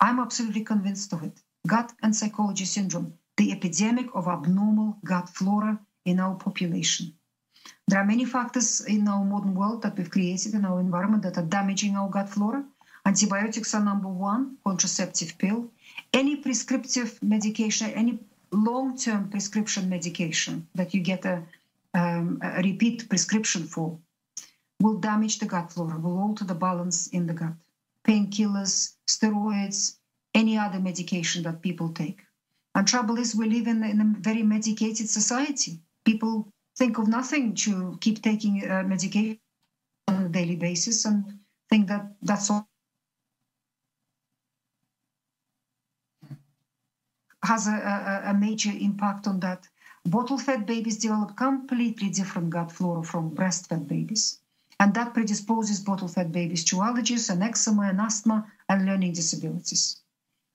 [0.00, 1.40] I'm absolutely convinced of it.
[1.66, 7.14] Gut and psychology syndrome, the epidemic of abnormal gut flora in our population.
[7.88, 11.38] There are many factors in our modern world that we've created in our environment that
[11.38, 12.64] are damaging our gut flora.
[13.06, 15.70] Antibiotics are number one, contraceptive pill.
[16.12, 18.18] Any prescriptive medication, any
[18.50, 21.44] long term prescription medication that you get a,
[21.94, 23.96] um, a repeat prescription for
[24.80, 27.54] will damage the gut flora, will alter the balance in the gut
[28.04, 29.98] painkillers, steroids,
[30.34, 32.22] any other medication that people take.
[32.74, 35.80] And trouble is, we live in, in a very medicated society.
[36.04, 39.38] People think of nothing to keep taking uh, medication
[40.08, 41.38] on a daily basis and
[41.70, 42.65] think that that's all
[47.46, 49.68] has a, a, major impact on that.
[50.04, 54.38] Bottle fed babies develop completely different gut flora from breastfed babies.
[54.78, 60.00] And that predisposes bottle fed babies to allergies and eczema and asthma and learning disabilities.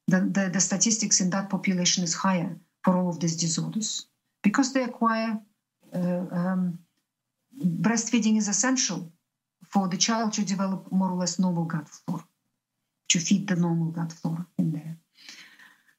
[0.08, 4.06] The, the, the, statistics in that population is higher for all of these disorders
[4.43, 5.39] because they acquire
[5.93, 6.80] uh, um,
[7.58, 9.12] breastfeeding is essential
[9.67, 12.25] for the child to develop more or less normal gut flora,
[13.10, 14.97] to feed the normal gut flora in there.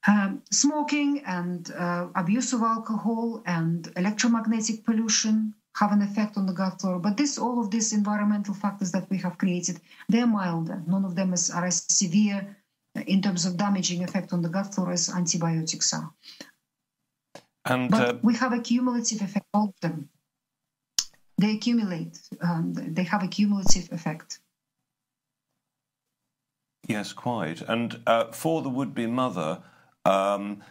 [0.05, 6.53] Um, smoking and uh, abuse of alcohol and electromagnetic pollution have an effect on the
[6.53, 6.99] gut flora.
[6.99, 10.83] But this, all of these environmental factors that we have created, they're milder.
[10.85, 12.57] None of them is, are as severe
[13.07, 16.11] in terms of damaging effect on the gut flora as antibiotics are.
[17.65, 20.09] And But uh, we have a cumulative effect, all of them.
[21.37, 24.39] They accumulate, um, they have a cumulative effect.
[26.87, 27.61] yes, quite.
[27.61, 29.63] And uh, for the would-be mother,
[30.05, 30.61] um,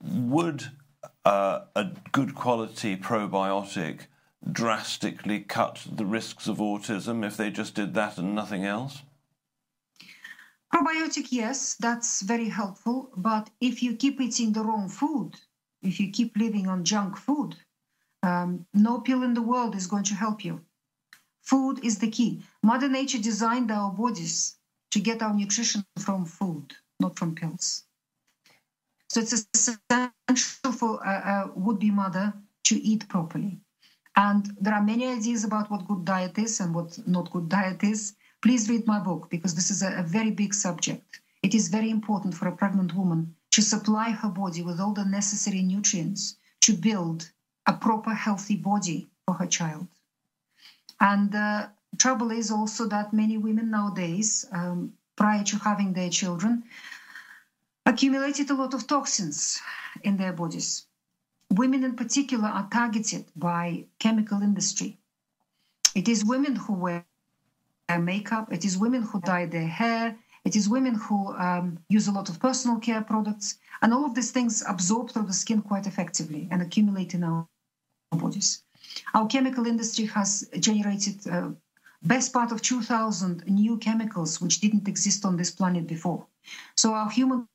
[0.00, 0.70] would
[1.24, 4.06] uh, a good quality probiotic
[4.50, 9.02] drastically cut the risks of autism if they just did that and nothing else?
[10.72, 13.10] Probiotic, yes, that's very helpful.
[13.16, 15.34] But if you keep eating the wrong food,
[15.82, 17.56] if you keep living on junk food,
[18.22, 20.60] um, no pill in the world is going to help you.
[21.42, 22.42] Food is the key.
[22.62, 24.56] Mother Nature designed our bodies
[24.90, 27.84] to get our nutrition from food, not from pills.
[29.08, 33.58] So it's essential for a, a would-be mother to eat properly.
[34.16, 37.82] And there are many ideas about what good diet is and what not good diet
[37.82, 38.14] is.
[38.42, 41.20] Please read my book because this is a, a very big subject.
[41.42, 45.04] It is very important for a pregnant woman to supply her body with all the
[45.04, 47.30] necessary nutrients to build
[47.66, 49.86] a proper, healthy body for her child.
[51.00, 56.64] And uh, trouble is also that many women nowadays, um, prior to having their children,
[57.88, 59.60] accumulated a lot of toxins
[60.02, 60.86] in their bodies.
[61.54, 64.98] Women in particular are targeted by chemical industry.
[65.94, 67.06] It is women who wear
[67.98, 68.52] makeup.
[68.52, 70.18] It is women who dye their hair.
[70.44, 73.58] It is women who um, use a lot of personal care products.
[73.80, 77.48] And all of these things absorb through the skin quite effectively and accumulate in our
[78.12, 78.62] bodies.
[79.14, 81.50] Our chemical industry has generated uh,
[82.02, 86.26] best part of 2000 new chemicals which didn't exist on this planet before.
[86.76, 87.48] So our human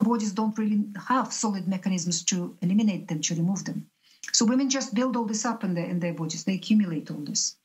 [0.00, 3.86] bodies don't really have solid mechanisms to eliminate them, to remove them.
[4.32, 6.44] So women just build all this up in their, in their bodies.
[6.44, 7.56] They accumulate all this.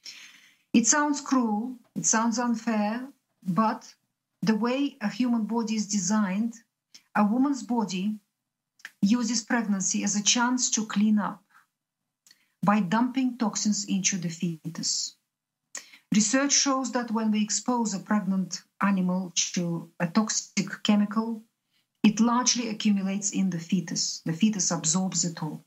[0.73, 3.07] It sounds cruel, it sounds unfair,
[3.43, 3.93] but
[4.41, 6.53] the way a human body is designed,
[7.15, 8.19] a woman's body
[9.01, 11.43] uses pregnancy as a chance to clean up
[12.63, 15.15] by dumping toxins into the fetus.
[16.13, 21.43] Research shows that when we expose a pregnant animal to a toxic chemical,
[22.05, 24.21] it largely accumulates in the fetus.
[24.25, 25.65] The fetus absorbs it all.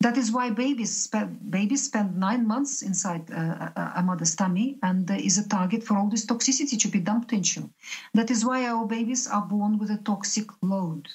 [0.00, 5.10] That is why babies spend, babies spend nine months inside a, a mother's tummy and
[5.10, 7.68] is a target for all this toxicity to be dumped into.
[8.14, 11.10] That is why our babies are born with a toxic load.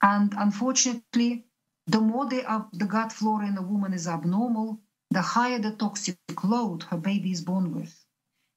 [0.00, 1.44] And unfortunately,
[1.86, 6.16] the more are, the gut flora in a woman is abnormal, the higher the toxic
[6.42, 8.06] load her baby is born with.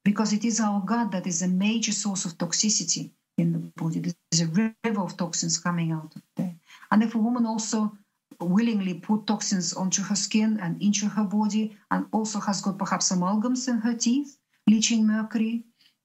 [0.06, 4.00] Because it is our gut that is a major source of toxicity in the body.
[4.00, 6.56] There's a river of toxins coming out of there.
[6.92, 7.92] And if a woman also
[8.40, 13.12] willingly put toxins onto her skin and into her body, and also has got perhaps
[13.12, 15.64] amalgams in her teeth, leaching mercury,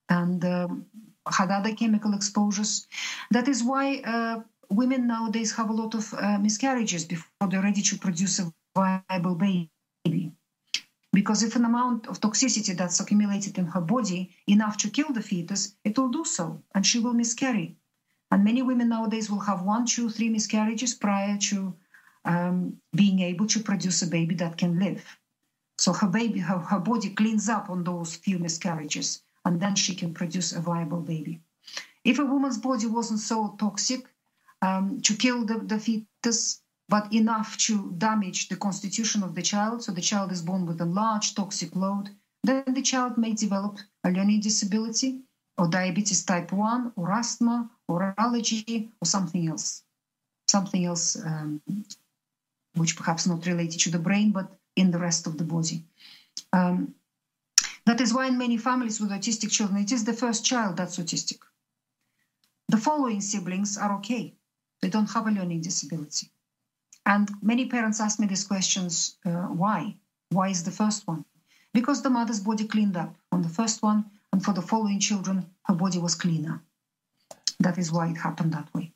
[0.08, 0.86] and um,
[1.30, 2.86] had other chemical exposures.
[3.30, 4.40] That is why uh,
[4.70, 9.34] women nowadays have a lot of uh, miscarriages before they're ready to produce a viable
[9.34, 10.32] baby.
[11.12, 15.20] Because if an amount of toxicity that's accumulated in her body enough to kill the
[15.22, 17.76] fetus, it will do so, and she will miscarry.
[18.30, 21.74] And many women nowadays will have one, two, three miscarriages prior to
[22.24, 25.04] um, being able to produce a baby that can live.
[25.76, 29.94] So her baby, her, her body cleans up on those few miscarriages, and then she
[29.94, 31.40] can produce a viable baby.
[32.04, 34.06] If a woman's body wasn't so toxic
[34.62, 39.82] um, to kill the, the fetus, but enough to damage the constitution of the child,
[39.82, 42.10] so the child is born with a large toxic load,
[42.44, 45.22] then the child may develop a learning disability,
[45.56, 49.84] or diabetes type 1, or asthma, or allergy, or something else.
[50.48, 51.62] Something else um,
[52.74, 55.84] which perhaps not related to the brain, but in the rest of the body.
[56.52, 56.94] Um,
[57.86, 60.98] that is why in many families with autistic children, it is the first child that's
[60.98, 61.38] autistic.
[62.68, 64.34] The following siblings are okay.
[64.82, 66.28] They don't have a learning disability.
[67.04, 69.96] And many parents ask me these questions uh, why?
[70.30, 71.24] Why is the first one?
[71.74, 75.46] Because the mother's body cleaned up on the first one, and for the following children,
[75.64, 76.62] her body was cleaner.
[77.60, 78.92] That is why it happened that way.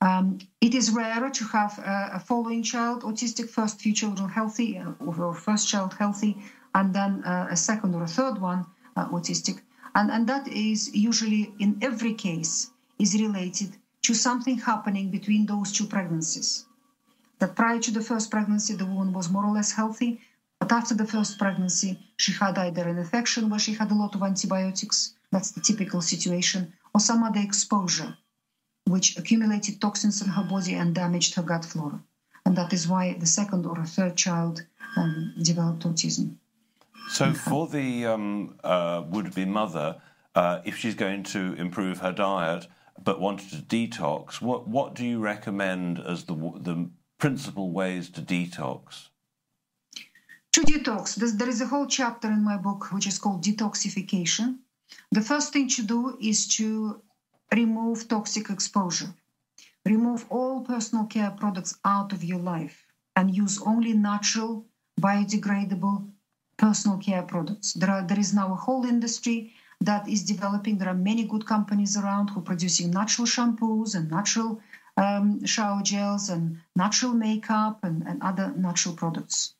[0.00, 4.78] Um, it is rarer to have a, a, following child autistic, first few children healthy,
[4.78, 6.36] uh, or first child healthy,
[6.74, 9.62] and then uh, a second or a third one uh, autistic.
[9.94, 15.72] And, and that is usually, in every case, is related to something happening between those
[15.72, 16.66] two pregnancies.
[17.38, 20.20] That prior to the first pregnancy, the woman was more or less healthy,
[20.58, 24.14] but after the first pregnancy, she had either an infection where she had a lot
[24.14, 28.16] of antibiotics, that's the typical situation, or some other exposure
[28.86, 32.00] which accumulated toxins in her body and damaged her gut flora.
[32.46, 34.62] And that is why the second or a third child
[34.96, 36.36] um, developed autism.
[37.08, 40.00] So, for the um, uh, would be mother,
[40.34, 42.66] uh, if she's going to improve her diet
[43.02, 46.88] but wanted to detox, what, what do you recommend as the, the
[47.24, 49.08] principal ways to detox?
[50.52, 54.58] To detox, there is a whole chapter in my book which is called detoxification.
[55.10, 57.00] The first thing to do is to
[57.50, 59.14] remove toxic exposure.
[59.86, 62.76] Remove all personal care products out of your life
[63.16, 64.66] and use only natural,
[65.00, 66.06] biodegradable
[66.58, 67.72] personal care products.
[67.72, 70.76] There, are, there is now a whole industry that is developing.
[70.76, 74.60] There are many good companies around who are producing natural shampoos and natural
[74.96, 79.54] um, shower gels and natural makeup and, and other natural products.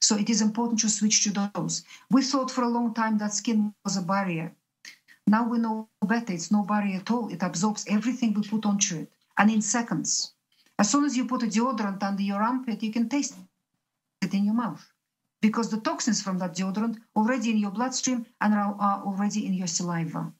[0.00, 1.82] So it is important to switch to those.
[2.10, 4.54] We thought for a long time that skin was a barrier.
[5.26, 6.32] Now we know better.
[6.32, 7.28] It's no barrier at all.
[7.28, 9.12] It absorbs everything we put onto it.
[9.38, 10.32] And in seconds,
[10.78, 13.34] as soon as you put a deodorant under your armpit, you can taste
[14.22, 14.86] it in your mouth
[15.40, 19.66] because the toxins from that deodorant already in your bloodstream and are, already in your
[19.66, 20.32] saliva.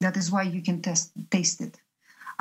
[0.00, 1.80] That is why you can test, taste it.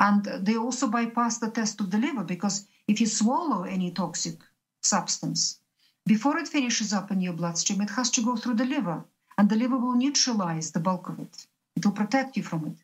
[0.01, 4.39] And they also bypass the test of the liver because if you swallow any toxic
[4.81, 5.59] substance,
[6.07, 9.05] before it finishes up in your bloodstream, it has to go through the liver,
[9.37, 11.45] and the liver will neutralize the bulk of it.
[11.75, 12.77] It will protect you from it.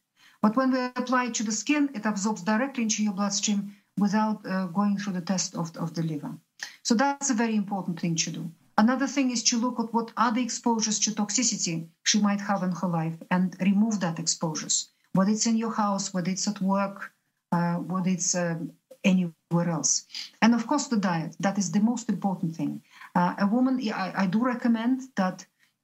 [0.43, 4.45] But when we apply it to the skin, it absorbs directly into your bloodstream without
[4.45, 6.37] uh, going through the test of, of the liver.
[6.83, 8.51] So that's a very important thing to do.
[8.77, 12.73] Another thing is to look at what other exposures to toxicity she might have in
[12.73, 17.11] her life and remove that exposures, whether it's in your house, whether it's at work,
[17.51, 18.55] uh, whether it's uh,
[19.03, 20.05] anywhere else.
[20.43, 21.35] And of course, the diet.
[21.39, 22.83] That is the most important thing.
[23.15, 25.43] Uh, a woman, I, I, do recommend that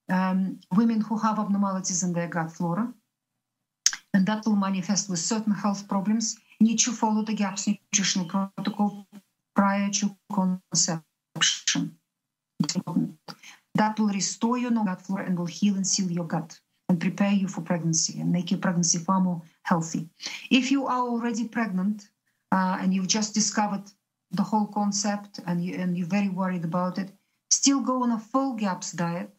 [0.09, 2.93] um, women who have abnormalities in their gut flora,
[4.13, 9.07] and that will manifest with certain health problems, need to follow the GAPS nutritional protocol
[9.55, 11.97] prior to conception.
[13.75, 16.59] That will restore your gut flora and will heal and seal your gut
[16.89, 20.09] and prepare you for pregnancy and make your pregnancy far more healthy.
[20.51, 22.09] If you are already pregnant
[22.51, 23.83] uh, and you've just discovered
[24.31, 27.11] the whole concept and, you, and you're very worried about it,
[27.49, 29.29] still go on a full GAPS diet,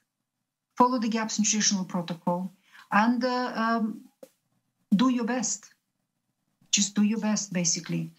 [0.77, 2.53] follow the GAPS nutritional protocol,
[2.91, 4.01] and uh, um,
[4.95, 5.73] do your best.
[6.71, 8.11] Just do your best, basically.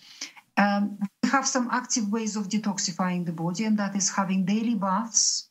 [0.57, 4.75] Um, we have some active ways of detoxifying the body, and that is having daily
[4.75, 5.49] baths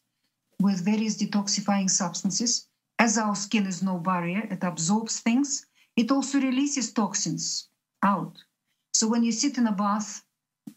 [0.61, 2.69] with various detoxifying substances.
[3.05, 5.67] As our skin is no barrier, it absorbs things.
[5.95, 7.69] It also releases toxins
[8.03, 8.43] out.
[8.95, 10.25] So when you sit in a bath,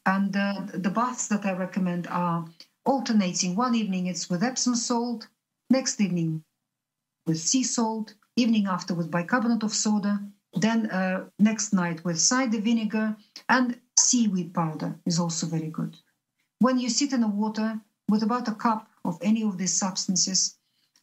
[0.05, 2.45] and uh, the baths that I recommend are
[2.85, 3.55] alternating.
[3.55, 5.29] One evening it's with Epsom salt,
[5.69, 6.43] next evening
[7.25, 10.21] with sea salt, evening after with bicarbonate of soda,
[10.53, 13.15] then uh, next night with cider vinegar,
[13.47, 15.95] and seaweed powder is also very good.
[16.59, 20.56] When you sit in the water with about a cup of any of these substances,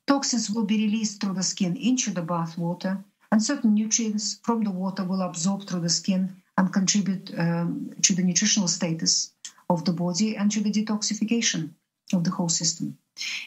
[0.07, 3.03] toxins will be released through the skin into the bath water,
[3.33, 8.15] and certain nutrients from the water will absorb through the skin and contribute um, to
[8.15, 9.33] the nutritional status
[9.69, 11.71] of the body and to the detoxification
[12.13, 12.97] of the whole system.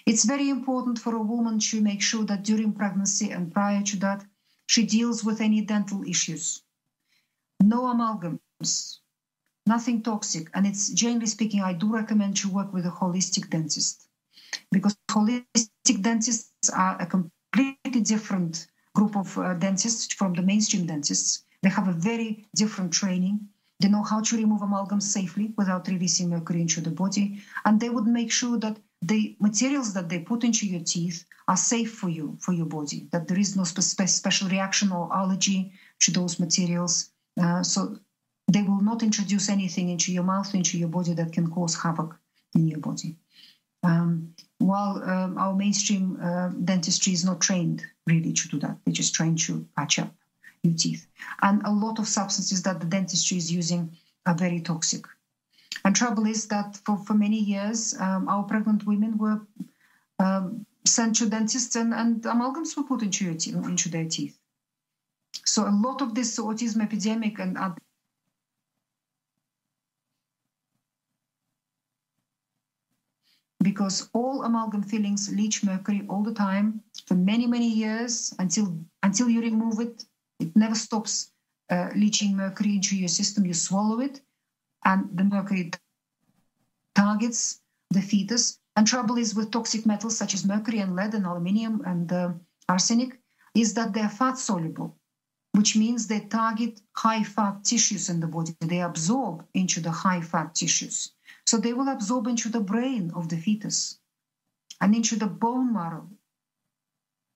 [0.06, 3.98] It's very important for a woman to make sure that during pregnancy and prior to
[3.98, 4.26] that,
[4.68, 6.62] she deals with any dental issues.
[7.62, 9.00] No amalgams,
[9.66, 10.50] nothing toxic.
[10.54, 14.08] And it's generally speaking, I do recommend to work with a holistic dentist
[14.72, 21.44] because holistic dentists are a completely different group of uh, dentists from the mainstream dentists.
[21.62, 23.40] They have a very different training.
[23.80, 27.42] They know how to remove amalgam safely without releasing mercury into the body.
[27.66, 31.58] And they would make sure that the materials that they put into your teeth are
[31.58, 35.72] safe for you, for your body, that there is no spe- special reaction or allergy
[36.00, 37.12] to those materials.
[37.40, 37.98] Uh, so
[38.52, 42.18] they will not introduce anything into your mouth, into your body that can cause havoc
[42.56, 43.16] in your body.
[43.84, 48.92] Um, while um, our mainstream uh, dentistry is not trained really to do that, they
[48.92, 50.14] just train to patch up
[50.64, 51.08] your teeth.
[51.42, 55.06] And a lot of substances that the dentistry is using are very toxic.
[55.86, 59.42] And trouble is that for, for many years, um, our pregnant women were
[60.20, 64.38] um, sent to dentists and, and amalgams were put into, your into their teeth.
[65.46, 67.58] So a lot of this autism epidemic and
[73.64, 79.30] because all amalgam fillings leach mercury all the time for many many years until until
[79.30, 80.06] you remove it
[80.40, 81.32] it never stops
[81.70, 83.46] uh, leaching mercury into your system.
[83.46, 84.22] You swallow it,
[84.86, 85.72] and the mercury
[86.96, 88.60] targets the fetus.
[88.76, 92.32] And trouble is with toxic metals such as mercury and lead and aluminium and uh,
[92.70, 93.20] arsenic
[93.56, 94.96] is that they're fat soluble,
[95.54, 98.56] which means they target high fat tissues in the body.
[98.62, 101.12] They absorb into the high fat tissues.
[101.48, 104.00] So they will absorb into the brain of the fetus
[104.82, 106.10] and into the bone marrow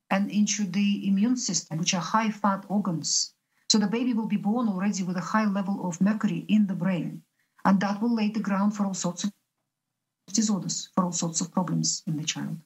[0.09, 3.33] and into the immune system, which are high fat organs.
[3.69, 6.75] So the baby will be born already with a high level of mercury in the
[6.75, 7.23] brain.
[7.63, 9.31] And that will lay the ground for all sorts of
[10.33, 12.57] disorders, for all sorts of problems in the child.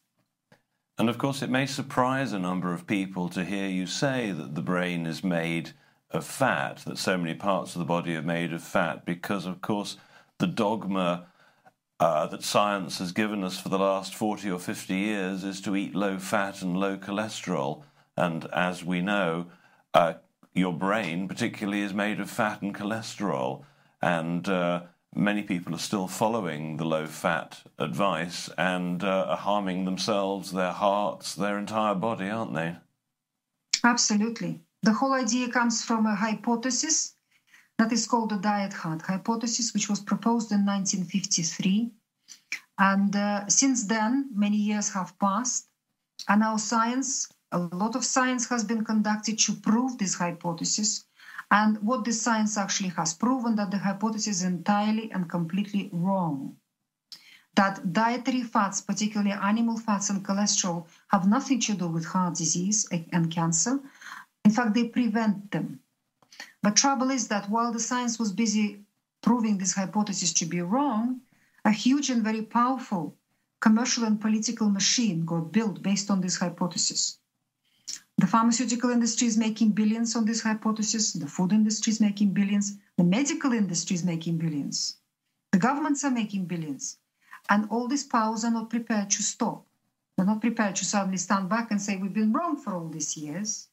[0.98, 4.56] And of course, it may surprise a number of people to hear you say that
[4.56, 5.74] the brain is made
[6.10, 9.62] of fat, that so many parts of the body are made of fat, because of
[9.62, 9.98] course,
[10.40, 11.28] the dogma
[12.00, 15.76] uh, that science has given us for the last 40 or 50 years is to
[15.76, 17.84] eat low fat and low cholesterol.
[18.18, 19.48] And as we know,
[19.94, 20.16] uh,
[20.54, 23.64] your brain, particularly, is made of fat and cholesterol.
[24.02, 24.84] And uh,
[25.16, 30.74] many people are still following the low fat advice and uh, are harming themselves, their
[30.74, 32.76] hearts, their entire body, aren't they?
[33.84, 34.62] Absolutely.
[34.84, 37.15] The whole idea comes from a hypothesis
[37.78, 41.92] that is called the diet heart hypothesis, which was proposed in 1953.
[42.78, 45.68] And uh, since then, many years have passed,
[46.28, 51.06] and our science, a lot of science has been conducted to prove this hypothesis
[51.52, 56.58] and what the science actually has proven that the hypothesis is entirely and completely wrong.
[57.56, 62.88] That dietary fats, particularly animal fats and cholesterol, have nothing to do with heart disease
[62.92, 63.80] and cancer.
[64.44, 65.80] In fact, they prevent them.
[66.62, 68.86] But trouble is that while the science was busy
[69.22, 71.22] proving this hypothesis to be wrong,
[71.64, 73.16] a huge and very powerful
[73.62, 77.18] commercial and political machine got built based on this hypothesis.
[78.18, 81.14] The pharmaceutical industry is making billions on this hypothesis.
[81.14, 82.78] The food industry is making billions.
[82.98, 84.98] The medical industry is making billions.
[85.52, 86.98] The governments are making billions.
[87.50, 89.66] And all these powers are not prepared to stop.
[90.16, 93.18] They're not prepared to suddenly stand back and say, We've been wrong for all these
[93.18, 93.68] years.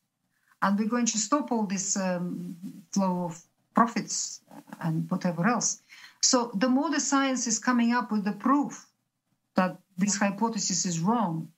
[0.63, 2.57] And we're going to stop all this um,
[2.93, 3.43] flow of
[3.75, 4.41] profits
[4.81, 5.83] and whatever else.
[6.21, 8.87] So the more the science is coming up with the proof
[9.57, 11.49] that this hypothesis is wrong,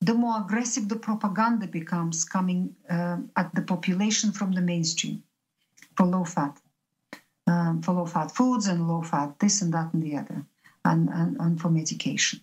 [0.00, 5.22] the more aggressive the propaganda becomes coming uh, at the population from the mainstream
[5.96, 6.58] for low fat,
[7.46, 10.44] um, for low fat foods and low fat this and that and the other,
[10.84, 12.40] and, and, and for medication.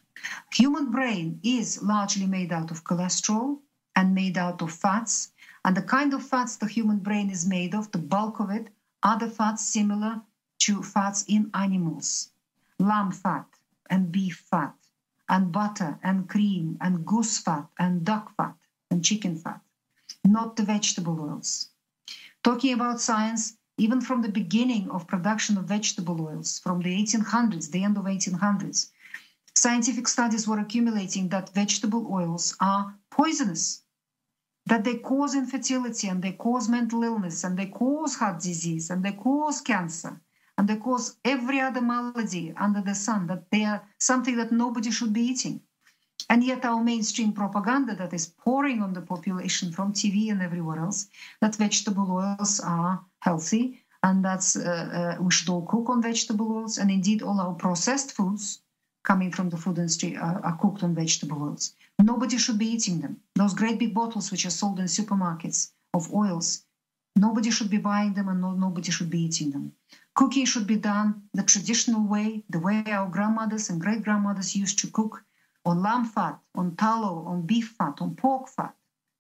[0.54, 3.60] Human brain is largely made out of cholesterol
[3.96, 5.32] and made out of fats,
[5.68, 8.70] and the kind of fats the human brain is made of, the bulk of it,
[9.04, 10.22] are the fats similar
[10.60, 12.30] to fats in animals,
[12.80, 13.46] lamb fat
[13.90, 14.74] and beef fat
[15.28, 18.56] and butter and cream and goose fat and duck fat
[18.90, 19.60] and chicken fat,
[20.24, 21.68] not the vegetable oils.
[22.46, 27.72] Talking about science, even from the beginning of production of vegetable oils, from the 1800s,
[27.72, 28.90] the end of 1800s,
[29.54, 33.82] scientific studies were accumulating that vegetable oils are poisonous,
[34.68, 39.02] that they cause infertility and they cause mental illness and they cause heart disease and
[39.04, 40.20] they cause cancer
[40.58, 44.92] and they cause every other malady under the sun, that they are something that nobody
[44.92, 45.62] should be eating.
[46.30, 50.80] And yet, our mainstream propaganda that is pouring on the population from TV and everywhere
[50.80, 51.08] else
[51.40, 56.52] that vegetable oils are healthy and that uh, uh, we should all cook on vegetable
[56.52, 56.78] oils.
[56.78, 58.60] And indeed, all our processed foods
[59.08, 61.74] coming from the food industry are, are cooked on vegetable oils.
[61.98, 63.14] Nobody should be eating them.
[63.36, 66.66] Those great big bottles which are sold in supermarkets of oils,
[67.16, 69.72] nobody should be buying them and no, nobody should be eating them.
[70.14, 74.78] Cooking should be done the traditional way, the way our grandmothers and great grandmothers used
[74.80, 75.24] to cook
[75.64, 78.76] on lamb fat, on tallow, on beef fat, on pork fat,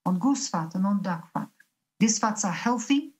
[0.05, 1.49] on goose fat, and on duck fat.
[2.01, 3.13] These fats are healthy,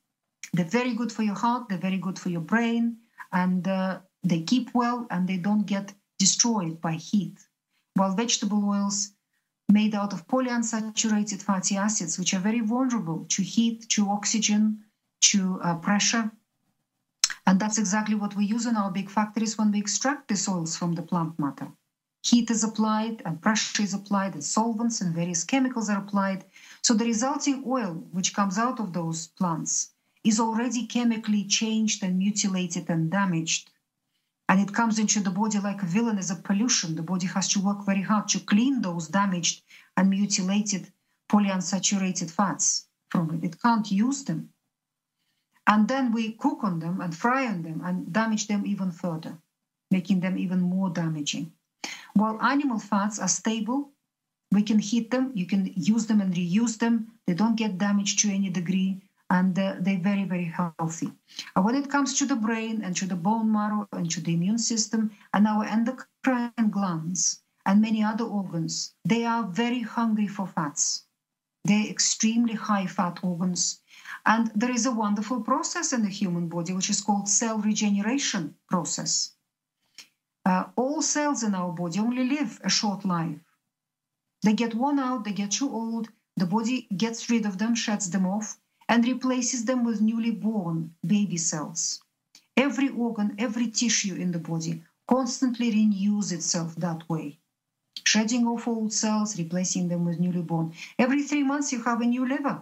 [0.54, 2.98] they're very good for your heart, they're very good for your brain,
[3.32, 7.38] and uh, they keep well and they don't get destroyed by heat.
[7.94, 9.12] While vegetable oils
[9.70, 14.84] made out of polyunsaturated fatty acids, which are very vulnerable to heat, to oxygen,
[15.22, 16.32] to uh, pressure,
[17.48, 20.76] and that's exactly what we use in our big factories when we extract these oils
[20.76, 21.72] from the plant matter.
[22.22, 26.44] Heat is applied and pressure is applied and solvents and various chemicals are applied.
[26.82, 29.92] So the resulting oil which comes out of those plants
[30.26, 33.72] is already chemically changed and mutilated and damaged.
[34.50, 36.96] And it comes into the body like a villain as a pollution.
[36.96, 39.64] The body has to work very hard to clean those damaged
[39.98, 40.92] and mutilated
[41.30, 43.44] polyunsaturated fats from it.
[43.44, 44.54] It can't use them
[45.68, 49.38] and then we cook on them and fry on them and damage them even further,
[49.92, 51.52] making them even more damaging.
[52.14, 53.92] While animal fats are stable,
[54.52, 58.20] we can heat them, you can use them and reuse them, they don't get damaged
[58.20, 61.12] to any degree, and uh, they're very, very healthy.
[61.56, 64.34] And when it comes to the brain and to the bone marrow and to the
[64.34, 70.48] immune system and our endocrine glands and many other organs, they are very hungry for
[70.48, 71.04] fats.
[71.66, 73.82] They're extremely high fat organs
[74.26, 78.56] and there is a wonderful process in the human body, which is called cell regeneration
[78.70, 79.32] process.
[80.46, 83.40] Uh, all cells in our body only live a short life.
[84.44, 88.08] They get worn out, they get too old, the body gets rid of them, shuts
[88.08, 88.58] them off,
[88.90, 92.02] and replaces them with newly born baby cells.
[92.56, 97.40] Every organ, every tissue in the body constantly renews itself that way.
[98.04, 100.74] Shedding off old cells, replacing them with newly born.
[100.98, 102.62] Every three months, you have a new liver.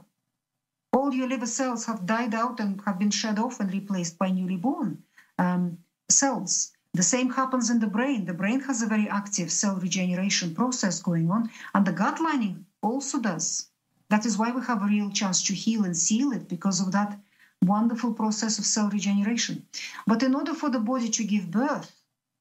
[0.92, 4.32] All your liver cells have died out and have been shed off and replaced by
[4.32, 5.04] newly born
[5.38, 5.78] um,
[6.10, 6.72] cells.
[6.94, 8.26] The same happens in the brain.
[8.26, 12.66] The brain has a very active cell regeneration process going on, and the gut lining
[12.82, 13.68] also does.
[14.10, 16.92] That is why we have a real chance to heal and seal it because of
[16.92, 17.20] that
[17.62, 19.66] wonderful process of cell regeneration.
[20.06, 21.92] But in order for the body to give birth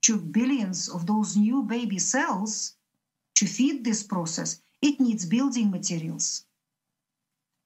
[0.02, 2.74] to billions of those new baby cells,
[3.36, 6.44] to feed this process, it needs building materials.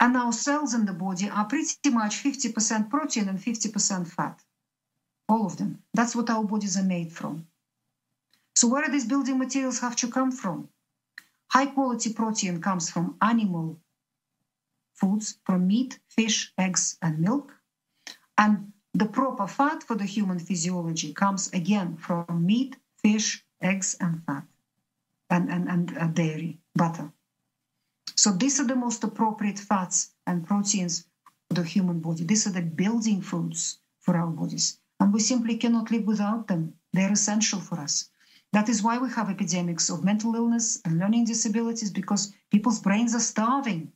[0.01, 4.41] And our cells in the body are pretty much 50% protein and 50% fat.
[5.29, 5.83] All of them.
[5.93, 7.47] That's what our bodies are made from.
[8.55, 10.69] So, where do these building materials have to come from?
[11.51, 13.79] High quality protein comes from animal
[14.99, 17.55] foods, from meat, fish, eggs, and milk.
[18.37, 24.25] And the proper fat for the human physiology comes again from meat, fish, eggs, and
[24.25, 24.45] fat,
[25.31, 27.13] and, and, and uh, dairy, butter.
[28.17, 31.05] So these are the most appropriate fats and proteins
[31.47, 32.25] for the human body.
[32.25, 34.79] These are the building foods for our bodies.
[34.99, 36.75] And we simply cannot live without them.
[36.93, 38.11] They're essential for us.
[38.53, 43.15] That is why we have epidemics of mental illness and learning disabilities because people's brains
[43.15, 43.93] are starving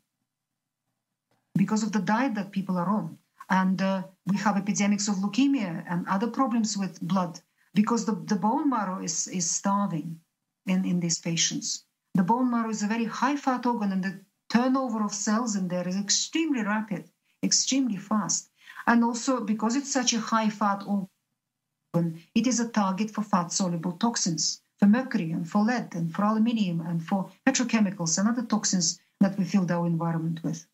[1.55, 3.19] because of the diet that people are on.
[3.51, 7.41] And uh, we have epidemics of leukemia and other problems with blood
[7.75, 10.21] because the, the bone marrow is, is starving
[10.67, 11.85] in, in these patients.
[12.15, 15.69] The bone marrow is a very high fat organ, and the turnover of cells in
[15.69, 17.11] there is extremely rapid,
[17.43, 18.51] extremely fast.
[18.87, 23.53] And also, because it's such a high fat organ, it is a target for fat
[23.53, 28.43] soluble toxins, for mercury and for lead and for aluminium and for petrochemicals and other
[28.43, 30.67] toxins that we filled our environment with.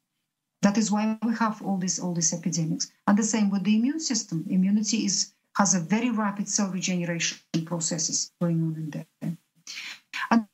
[0.63, 2.91] That is why we have all these all these epidemics.
[3.07, 4.45] And the same with the immune system.
[4.49, 9.37] Immunity is has a very rapid cell regeneration processes going on in there.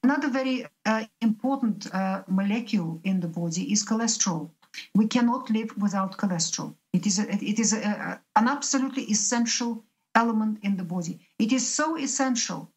[0.02, 4.50] Another very uh, important uh, molecule in the body is cholesterol.
[4.94, 6.74] We cannot live without cholesterol.
[6.92, 9.84] It is a, it is a, an absolutely essential
[10.14, 11.20] element in the body.
[11.38, 12.70] It is so essential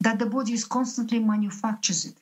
[0.00, 2.16] that the body is constantly manufactures it.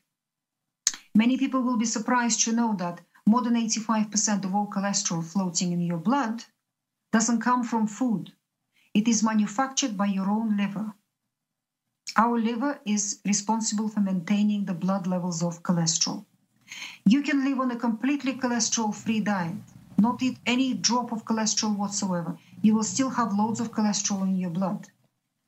[1.14, 3.00] Many people will be surprised to know that
[3.30, 6.42] more than 85% of all cholesterol floating in your blood
[7.12, 8.32] doesn't come from food.
[8.92, 10.94] It is manufactured by your own liver.
[12.16, 16.24] Our liver is responsible for maintaining the blood levels of cholesterol.
[17.06, 19.62] You can live on a completely cholesterol free diet,
[19.96, 22.36] not eat any drop of cholesterol whatsoever.
[22.62, 24.88] You will still have loads of cholesterol in your blood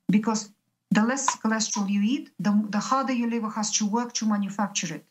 [0.08, 0.50] because
[0.92, 4.94] the less cholesterol you eat, the, the harder your liver has to work to manufacture
[4.94, 5.04] it.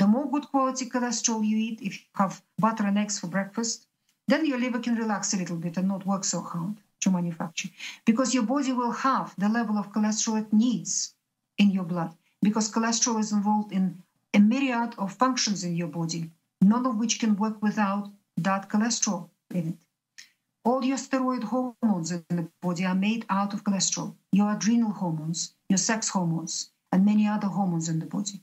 [0.00, 3.86] The more good quality cholesterol you eat, if you have butter and eggs for breakfast,
[4.28, 7.68] then your liver can relax a little bit and not work so hard to manufacture.
[8.06, 11.14] Because your body will have the level of cholesterol it needs
[11.58, 12.16] in your blood.
[12.40, 16.30] Because cholesterol is involved in a myriad of functions in your body,
[16.62, 19.78] none of which can work without that cholesterol in it.
[20.64, 24.14] All your steroid hormones in the body are made out of cholesterol.
[24.32, 28.40] Your adrenal hormones, your sex hormones, and many other hormones in the body.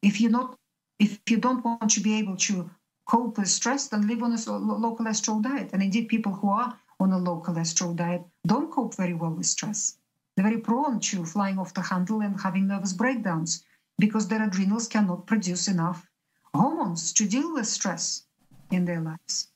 [0.00, 0.56] If you're not
[0.98, 2.70] if you don't want to be able to
[3.06, 5.70] cope with stress, then live on a low cholesterol diet.
[5.72, 9.46] And indeed, people who are on a low cholesterol diet don't cope very well with
[9.46, 9.98] stress.
[10.34, 13.64] They're very prone to flying off the handle and having nervous breakdowns
[13.98, 16.06] because their adrenals cannot produce enough
[16.54, 18.24] hormones to deal with stress
[18.70, 19.48] in their lives.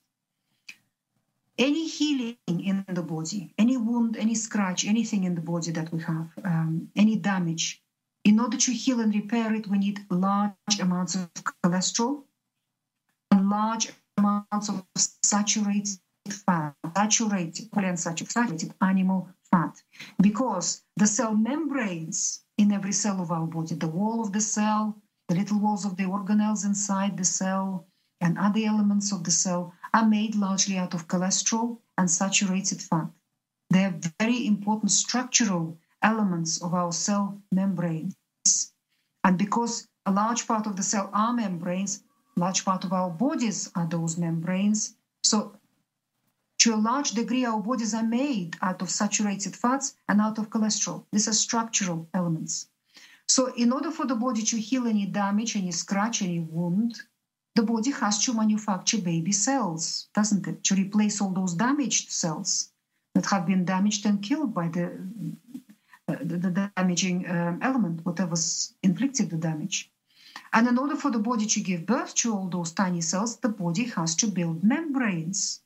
[1.58, 6.00] Any healing in the body, any wound, any scratch, anything in the body that we
[6.02, 7.82] have, um, any damage,
[8.24, 12.24] in order to heal and repair it, we need large amounts of cholesterol
[13.30, 14.84] and large amounts of
[15.22, 15.98] saturated
[16.28, 19.82] fat, saturated, polyunsaturated animal fat,
[20.20, 24.96] because the cell membranes in every cell of our body, the wall of the cell,
[25.28, 27.86] the little walls of the organelles inside the cell,
[28.20, 33.08] and other elements of the cell are made largely out of cholesterol and saturated fat.
[33.70, 38.14] They are very important structural elements of our cell membranes.
[39.24, 42.02] And because a large part of the cell are membranes,
[42.36, 44.94] large part of our bodies are those membranes.
[45.22, 45.60] So
[46.60, 50.50] to a large degree, our bodies are made out of saturated fats and out of
[50.50, 51.04] cholesterol.
[51.10, 52.68] These are structural elements.
[53.26, 57.00] So, in order for the body to heal any damage, any scratch, any wound,
[57.54, 60.62] the body has to manufacture baby cells, doesn't it?
[60.64, 62.72] To replace all those damaged cells
[63.14, 65.00] that have been damaged and killed by the
[66.16, 69.90] the, the damaging um, element, whatever's inflicted the damage.
[70.52, 73.48] And in order for the body to give birth to all those tiny cells, the
[73.48, 75.60] body has to build membranes.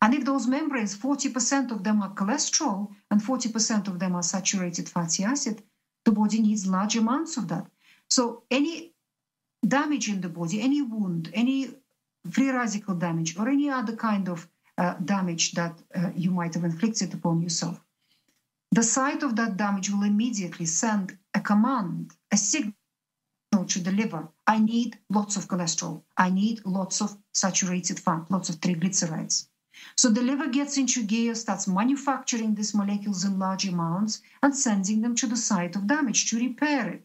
[0.00, 4.88] And if those membranes, 40% of them are cholesterol and 40% of them are saturated
[4.88, 5.62] fatty acid,
[6.04, 7.66] the body needs large amounts of that.
[8.10, 8.92] So any
[9.66, 11.74] damage in the body, any wound, any
[12.30, 16.64] free radical damage, or any other kind of uh, damage that uh, you might have
[16.64, 17.83] inflicted upon yourself,
[18.74, 22.74] the site of that damage will immediately send a command, a signal
[23.68, 24.28] to the liver.
[24.48, 26.02] I need lots of cholesterol.
[26.16, 29.46] I need lots of saturated fat, lots of triglycerides.
[29.96, 35.02] So the liver gets into gear, starts manufacturing these molecules in large amounts and sending
[35.02, 37.04] them to the site of damage to repair it.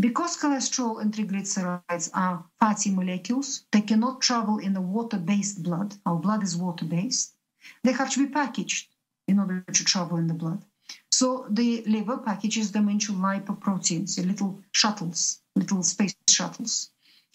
[0.00, 5.94] Because cholesterol and triglycerides are fatty molecules, they cannot travel in a water based blood.
[6.04, 7.36] Our blood is water based.
[7.84, 8.88] They have to be packaged
[9.28, 10.64] in order to travel in the blood.
[11.12, 16.90] So the liver packages them into lipoproteins, little shuttles, little space shuttles.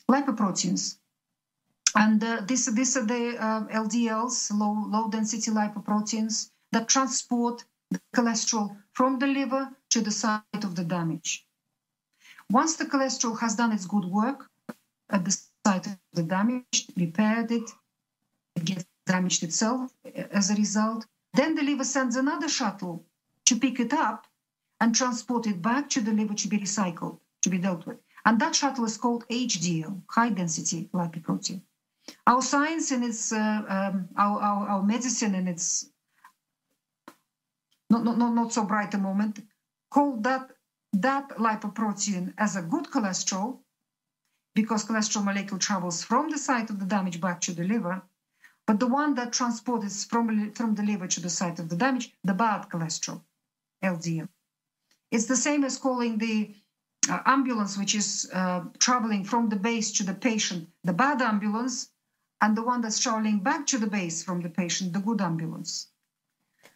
[0.10, 0.98] Lipoproteins.
[1.96, 8.02] And uh, this, these are the uh, LDLs, low, low density lipoproteins, that transport the
[8.16, 11.46] cholesterol from the liver to the site of the damage.
[12.50, 14.50] Once the cholesterol has done its good work
[15.10, 17.70] at the site of the damage, repaired it,
[18.56, 19.92] it gets damaged itself
[20.32, 23.06] as a result, then the liver sends another shuttle
[23.46, 24.28] to pick it up
[24.80, 27.98] and transport it back to the liver to be recycled, to be dealt with.
[28.26, 31.62] And that shuttle is called HDL, high density lipoprotein.
[32.28, 35.90] Our science and its, uh, um, our, our, our, medicine and its
[37.90, 39.40] not, not, not, not so bright a moment,
[39.90, 40.52] call that,
[40.94, 43.60] that lipoprotein as a good cholesterol
[44.56, 48.02] because cholesterol molecule travels from the site of the damage back to the liver
[48.66, 52.14] but the one that transports from, from the liver to the site of the damage,
[52.24, 53.22] the bad cholesterol,
[53.84, 54.30] LDL.
[55.12, 56.56] It's the same as calling the
[57.10, 61.90] uh, ambulance, which is uh, traveling from the base to the patient, the bad ambulance,
[62.42, 65.88] and the one that's traveling back to the base from the patient, the good ambulance.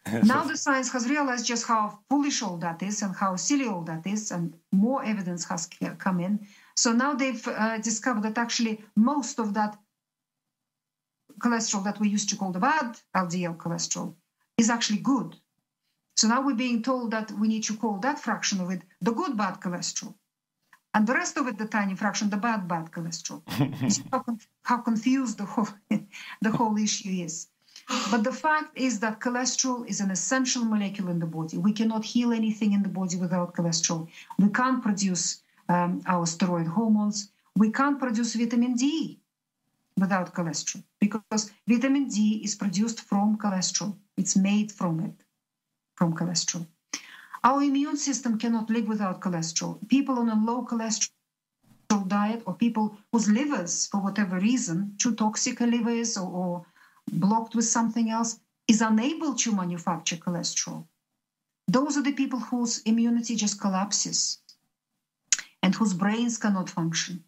[0.24, 3.82] now the science has realized just how foolish all that is and how silly all
[3.82, 5.68] that is, and more evidence has
[5.98, 6.46] come in.
[6.76, 9.76] So now they've uh, discovered that actually most of that
[11.38, 14.14] cholesterol that we used to call the bad LDL cholesterol
[14.56, 15.36] is actually good.
[16.16, 19.12] So now we're being told that we need to call that fraction of it the
[19.12, 20.14] good bad cholesterol.
[20.94, 23.42] And the rest of it, the tiny fraction, the bad bad cholesterol.
[24.12, 24.24] how,
[24.62, 25.68] how confused the whole,
[26.42, 27.48] the whole issue is.
[28.10, 31.56] But the fact is that cholesterol is an essential molecule in the body.
[31.56, 34.08] We cannot heal anything in the body without cholesterol.
[34.38, 37.30] We can't produce um, our steroid hormones.
[37.54, 39.20] We can't produce vitamin D
[39.98, 43.96] without cholesterol because vitamin D is produced from cholesterol.
[44.16, 45.24] It's made from it,
[45.96, 46.66] from cholesterol.
[47.44, 49.86] Our immune system cannot live without cholesterol.
[49.88, 51.08] People on a low cholesterol
[52.08, 56.66] diet or people whose livers, for whatever reason, too toxic a liver or, or
[57.12, 60.86] blocked with something else, is unable to manufacture cholesterol.
[61.66, 64.38] Those are the people whose immunity just collapses
[65.62, 67.24] and whose brains cannot function.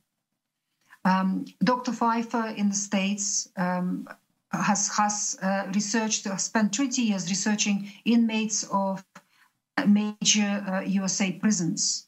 [1.04, 1.92] Um, Dr.
[1.92, 4.06] Pfeiffer in the States um,
[4.52, 9.04] has, has uh, researched, uh, spent 20 years researching inmates of
[9.86, 12.06] major uh, USA prisons.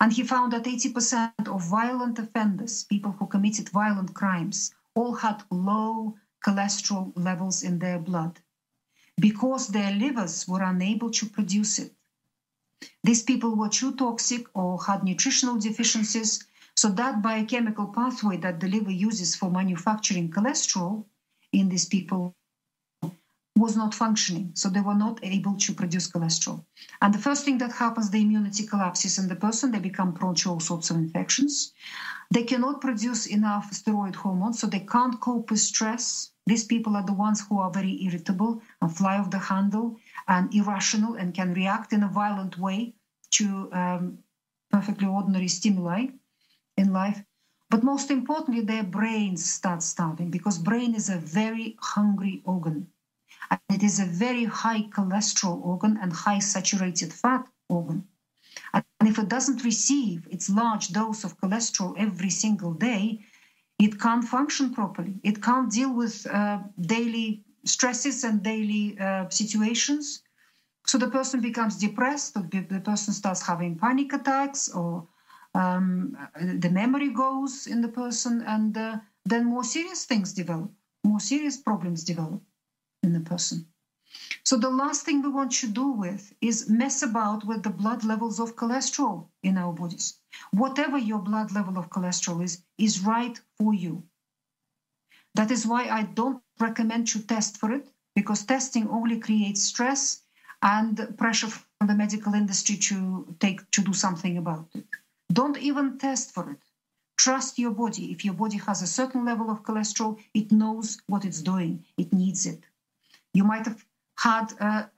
[0.00, 5.42] And he found that 80% of violent offenders, people who committed violent crimes, all had
[5.50, 8.40] low cholesterol levels in their blood
[9.20, 11.94] because their livers were unable to produce it.
[13.02, 16.44] These people were too toxic or had nutritional deficiencies
[16.76, 21.04] so that biochemical pathway that the liver uses for manufacturing cholesterol
[21.52, 22.34] in these people
[23.56, 24.50] was not functioning.
[24.54, 26.64] So they were not able to produce cholesterol.
[27.00, 29.70] And the first thing that happens, the immunity collapses in the person.
[29.70, 31.72] They become prone to all sorts of infections.
[32.32, 36.30] They cannot produce enough steroid hormones, so they can't cope with stress.
[36.46, 39.96] These people are the ones who are very irritable and fly off the handle
[40.26, 42.94] and irrational and can react in a violent way
[43.32, 44.18] to um,
[44.70, 46.08] perfectly ordinary stimuli
[46.76, 47.22] in life.
[47.70, 52.88] But most importantly, their brains start starving because brain is a very hungry organ.
[53.50, 58.06] And it is a very high cholesterol organ and high saturated fat organ.
[58.72, 63.24] And if it doesn't receive its large dose of cholesterol every single day,
[63.78, 65.20] it can't function properly.
[65.22, 70.22] It can't deal with uh, daily stresses and daily uh, situations.
[70.86, 75.08] So the person becomes depressed, the person starts having panic attacks or
[75.54, 80.70] um, the memory goes in the person, and uh, then more serious things develop,
[81.04, 82.42] more serious problems develop
[83.02, 83.66] in the person.
[84.44, 88.04] So the last thing we want to do with is mess about with the blood
[88.04, 90.18] levels of cholesterol in our bodies.
[90.52, 94.04] Whatever your blood level of cholesterol is, is right for you.
[95.34, 100.22] That is why I don't recommend you test for it because testing only creates stress
[100.62, 104.86] and pressure from the medical industry to take to do something about it.
[105.32, 106.60] Don't even test for it.
[107.16, 108.12] Trust your body.
[108.12, 111.84] If your body has a certain level of cholesterol, it knows what it's doing.
[111.96, 112.66] It needs it.
[113.32, 113.84] You might have
[114.18, 114.90] had a,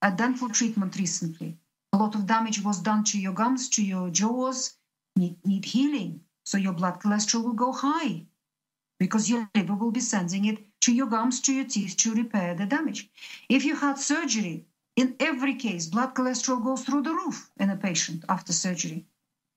[0.00, 1.58] a dental treatment recently.
[1.92, 4.74] A lot of damage was done to your gums, to your jaws,
[5.16, 6.20] need, need healing.
[6.44, 8.26] So your blood cholesterol will go high
[8.98, 12.54] because your liver will be sending it to your gums, to your teeth to repair
[12.54, 13.10] the damage.
[13.48, 14.64] If you had surgery,
[14.96, 19.06] in every case, blood cholesterol goes through the roof in a patient after surgery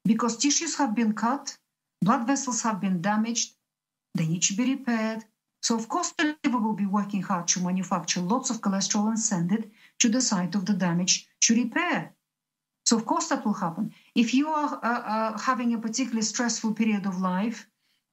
[0.07, 1.57] because tissues have been cut,
[2.01, 3.53] blood vessels have been damaged,
[4.15, 5.23] they need to be repaired.
[5.61, 9.19] So, of course, the liver will be working hard to manufacture lots of cholesterol and
[9.19, 12.13] send it to the site of the damage to repair.
[12.85, 13.93] So, of course, that will happen.
[14.15, 17.67] If you are uh, uh, having a particularly stressful period of life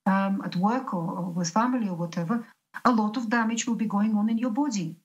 [0.06, 2.44] um, at work or, or with family or whatever,
[2.84, 4.96] a lot of damage will be going on in your body.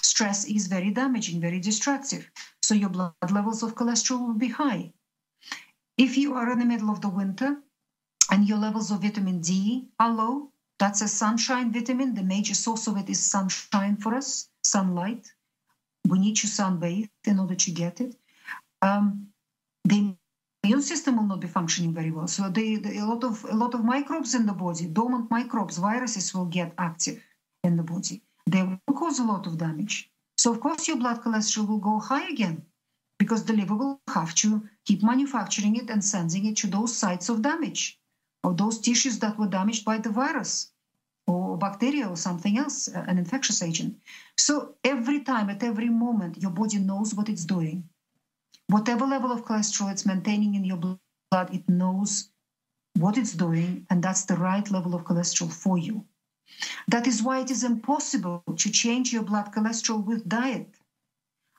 [0.00, 2.30] Stress is very damaging, very destructive.
[2.62, 4.94] So, your blood levels of cholesterol will be high.
[5.98, 7.56] If you are in the middle of the winter
[8.30, 12.14] and your levels of vitamin D are low, that's a sunshine vitamin.
[12.14, 15.28] The major source of it is sunshine for us, sunlight.
[16.06, 18.14] We need to sunbathe in order to get it.
[18.80, 19.26] Um,
[19.84, 20.14] the
[20.62, 22.28] immune system will not be functioning very well.
[22.28, 25.78] So the, the, a lot of a lot of microbes in the body, dormant microbes,
[25.78, 27.20] viruses will get active
[27.64, 28.22] in the body.
[28.46, 30.08] They will cause a lot of damage.
[30.36, 32.62] So of course your blood cholesterol will go high again
[33.18, 37.28] because the liver will have to keep manufacturing it and sending it to those sites
[37.28, 37.98] of damage
[38.44, 40.70] or those tissues that were damaged by the virus
[41.26, 43.98] or bacteria or something else, uh, an infectious agent.
[44.38, 47.88] So every time, at every moment, your body knows what it's doing.
[48.68, 52.30] Whatever level of cholesterol it's maintaining in your blood, it knows
[52.96, 56.04] what it's doing, and that's the right level of cholesterol for you.
[56.88, 60.77] That is why it is impossible to change your blood cholesterol with diet.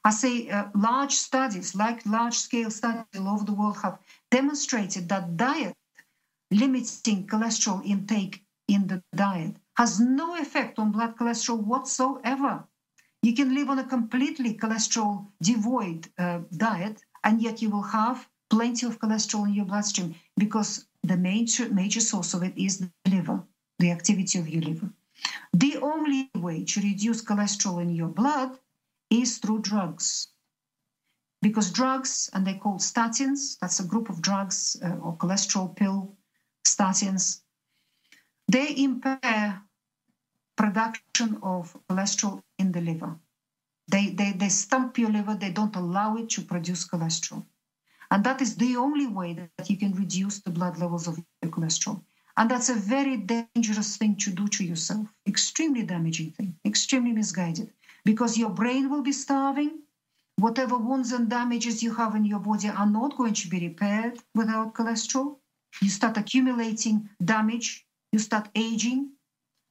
[0.03, 3.99] I say uh, large studies, like large scale studies all over the world, have
[4.31, 5.75] demonstrated that diet
[6.51, 12.63] limiting cholesterol intake in the diet has no effect on blood cholesterol whatsoever.
[13.21, 18.27] You can live on a completely cholesterol devoid uh, diet, and yet you will have
[18.49, 22.91] plenty of cholesterol in your bloodstream because the major, major source of it is the
[23.09, 23.43] liver,
[23.79, 24.89] the activity of your liver.
[25.53, 28.57] The only way to reduce cholesterol in your blood
[29.09, 30.27] is through drugs.
[31.41, 36.17] Because drugs, and they call statins, that's a group of drugs uh, or cholesterol pill
[36.67, 37.41] statins,
[38.47, 39.61] they impair
[40.57, 43.17] production of cholesterol in the liver.
[43.87, 47.45] They, they, they stump your liver, they don't allow it to produce cholesterol.
[48.11, 51.51] And that is the only way that you can reduce the blood levels of your
[51.51, 52.01] cholesterol.
[52.37, 57.71] And that's a very dangerous thing to do to yourself, extremely damaging thing, extremely misguided,
[58.09, 59.71] because your brain will be starving.
[60.37, 64.17] Whatever wounds and damages you have in your body are not going to be repaired
[64.33, 65.37] without cholesterol.
[65.79, 69.11] You start accumulating damage, you start aging,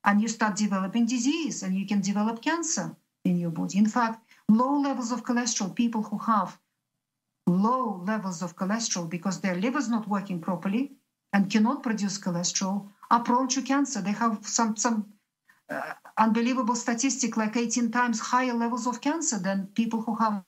[0.04, 3.76] and you start developing disease, and you can develop cancer in your body.
[3.76, 6.56] In fact, low levels of cholesterol, people who have
[7.48, 10.92] low levels of cholesterol because their liver is not working properly
[11.32, 14.00] and cannot produce cholesterol are prone to cancer.
[14.00, 14.98] They have some some
[15.70, 20.42] uh, unbelievable statistic like 18 times higher levels of cancer than people who have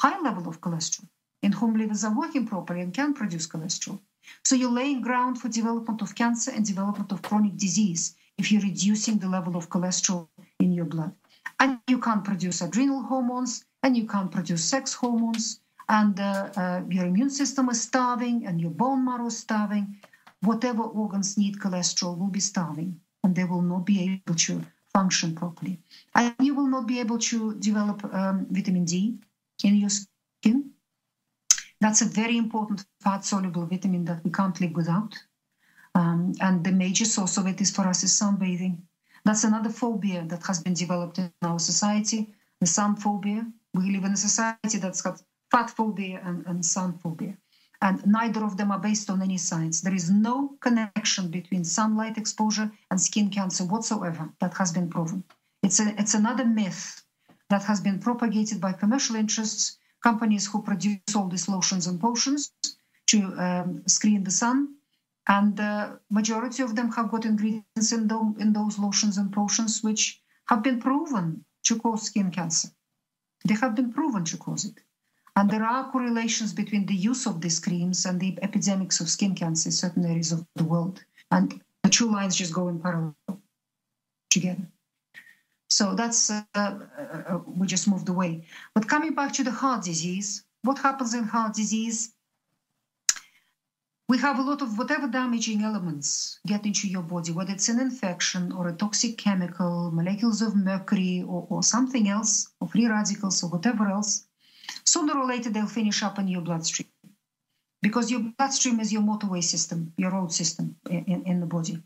[0.00, 1.08] high level of cholesterol
[1.42, 4.00] in whom livers are working properly and can produce cholesterol.
[4.44, 8.60] So you're laying ground for development of cancer and development of chronic disease if you're
[8.62, 10.28] reducing the level of cholesterol
[10.60, 11.12] in your blood.
[11.60, 16.82] And you can't produce adrenal hormones and you can't produce sex hormones and uh, uh,
[16.90, 19.96] your immune system is starving and your bone marrow is starving.
[20.42, 24.62] Whatever organs need cholesterol will be starving and they will not be able to
[24.92, 25.78] function properly.
[26.14, 29.18] And you will not be able to develop um, vitamin D
[29.64, 30.70] in your skin.
[31.80, 35.14] That's a very important fat soluble vitamin that we can't live without.
[35.94, 38.78] Um, and the major source of it is for us is sunbathing.
[39.24, 43.46] That's another phobia that has been developed in our society, the sun phobia.
[43.74, 47.36] We live in a society that's got fat phobia and, and sun phobia.
[47.80, 49.80] And neither of them are based on any science.
[49.80, 55.22] There is no connection between sunlight exposure and skin cancer whatsoever that has been proven.
[55.62, 57.02] It's, a, it's another myth
[57.50, 62.52] that has been propagated by commercial interests, companies who produce all these lotions and potions
[63.06, 64.74] to um, screen the sun.
[65.28, 69.82] And the majority of them have got ingredients in, the, in those lotions and potions
[69.82, 72.68] which have been proven to cause skin cancer.
[73.44, 74.80] They have been proven to cause it.
[75.38, 79.36] And there are correlations between the use of these creams and the epidemics of skin
[79.36, 81.04] cancer in certain areas of the world.
[81.30, 83.14] And the two lines just go in parallel
[84.30, 84.66] together.
[85.70, 86.78] So that's, uh, uh,
[87.28, 88.46] uh, we just moved away.
[88.74, 92.14] But coming back to the heart disease, what happens in heart disease?
[94.08, 97.78] We have a lot of whatever damaging elements get into your body, whether it's an
[97.78, 103.44] infection or a toxic chemical, molecules of mercury or, or something else, or free radicals
[103.44, 104.24] or whatever else.
[104.84, 106.88] Sooner or later, they'll finish up in your bloodstream
[107.82, 111.82] because your bloodstream is your motorway system, your road system in, in the body.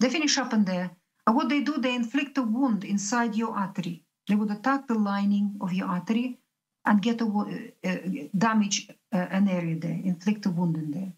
[0.00, 0.90] They finish up in there.
[1.26, 4.02] And what they do, they inflict a wound inside your artery.
[4.28, 6.38] They would attack the lining of your artery
[6.84, 7.96] and get a uh,
[8.36, 11.12] damage uh, an area there, inflict a wound in there.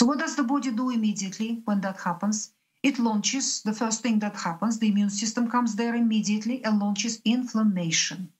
[0.00, 2.52] So what does the body do immediately when that happens?
[2.82, 4.78] It launches the first thing that happens.
[4.78, 8.32] The immune system comes there immediately and launches inflammation.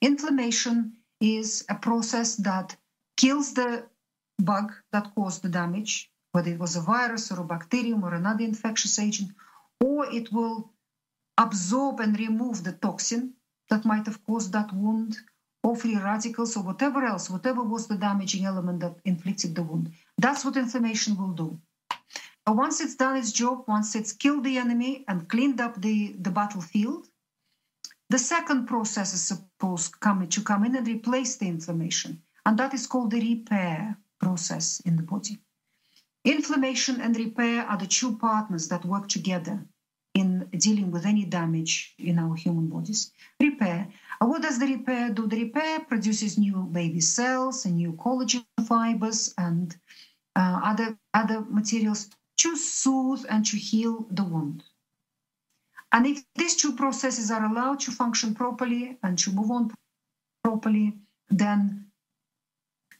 [0.00, 2.76] Inflammation is a process that
[3.16, 3.86] kills the
[4.38, 8.44] bug that caused the damage, whether it was a virus or a bacterium or another
[8.44, 9.30] infectious agent,
[9.80, 10.70] or it will
[11.38, 13.34] absorb and remove the toxin
[13.70, 15.16] that might have caused that wound,
[15.62, 19.90] or free radicals, or whatever else, whatever was the damaging element that inflicted the wound.
[20.18, 21.58] That's what inflammation will do.
[22.44, 26.14] But once it's done its job, once it's killed the enemy and cleaned up the,
[26.20, 27.08] the battlefield,
[28.10, 32.74] the second process is supposed come, to come in and replace the inflammation, and that
[32.74, 35.38] is called the repair process in the body.
[36.24, 39.64] Inflammation and repair are the two partners that work together
[40.14, 43.12] in dealing with any damage in our human bodies.
[43.38, 43.88] Repair.
[44.20, 45.26] And what does the repair do?
[45.26, 49.76] The repair produces new baby cells and new collagen fibers and
[50.34, 54.64] uh, other, other materials to soothe and to heal the wound.
[55.96, 59.72] And if these two processes are allowed to function properly and to move on
[60.44, 60.92] properly,
[61.30, 61.86] then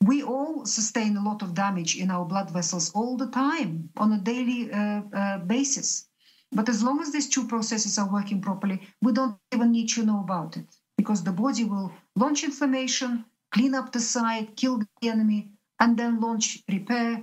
[0.01, 4.15] we all sustain a lot of damage in our blood vessels all the time on
[4.15, 6.09] a daily uh, uh, basis.
[6.53, 10.07] But as long as these two processes are working properly, we don't even need to
[10.07, 10.65] know about it
[10.97, 16.19] because the body will launch inflammation, clean up the site, kill the enemy, and then
[16.19, 17.23] launch repair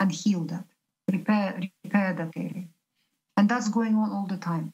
[0.00, 0.64] and heal that,
[1.12, 2.66] repair, repair that area.
[3.36, 4.72] And that's going on all the time.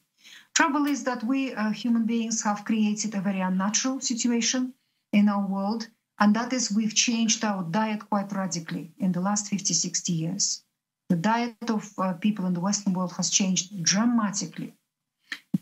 [0.55, 4.75] Trouble is that we uh, human beings have created a very unnatural situation
[5.11, 5.87] in our world
[6.19, 10.63] and that is we've changed our diet quite radically in the last 50, 60 years.
[11.09, 14.75] The diet of uh, people in the Western world has changed dramatically.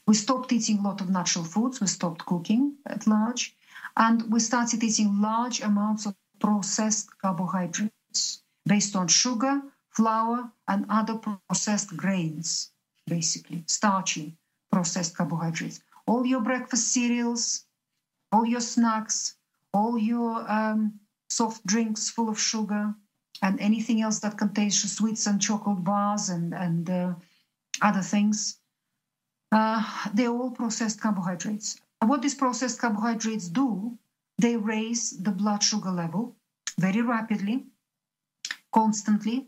[0.08, 3.56] We stopped eating a lot of natural foods, we stopped cooking at large,
[3.96, 11.16] and we started eating large amounts of processed carbohydrates based on sugar, flour, and other
[11.16, 12.72] processed grains,
[13.08, 14.38] basically, starchy
[14.72, 15.82] processed carbohydrates.
[16.08, 17.66] All your breakfast cereals,
[18.32, 19.36] all your snacks,
[19.74, 21.00] all your um,
[21.30, 22.94] soft drinks full of sugar
[23.42, 27.14] and anything else that contains sweets and chocolate bars and, and uh,
[27.82, 28.58] other things,
[29.52, 31.80] uh, they're all processed carbohydrates.
[32.00, 33.98] And what these processed carbohydrates do,
[34.38, 36.36] they raise the blood sugar level
[36.80, 37.66] very rapidly,
[38.72, 39.48] constantly.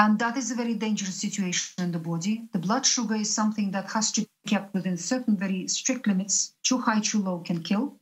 [0.00, 2.48] And that is a very dangerous situation in the body.
[2.52, 6.54] The blood sugar is something that has to be kept within certain very strict limits.
[6.62, 7.96] Too high, too low can kill.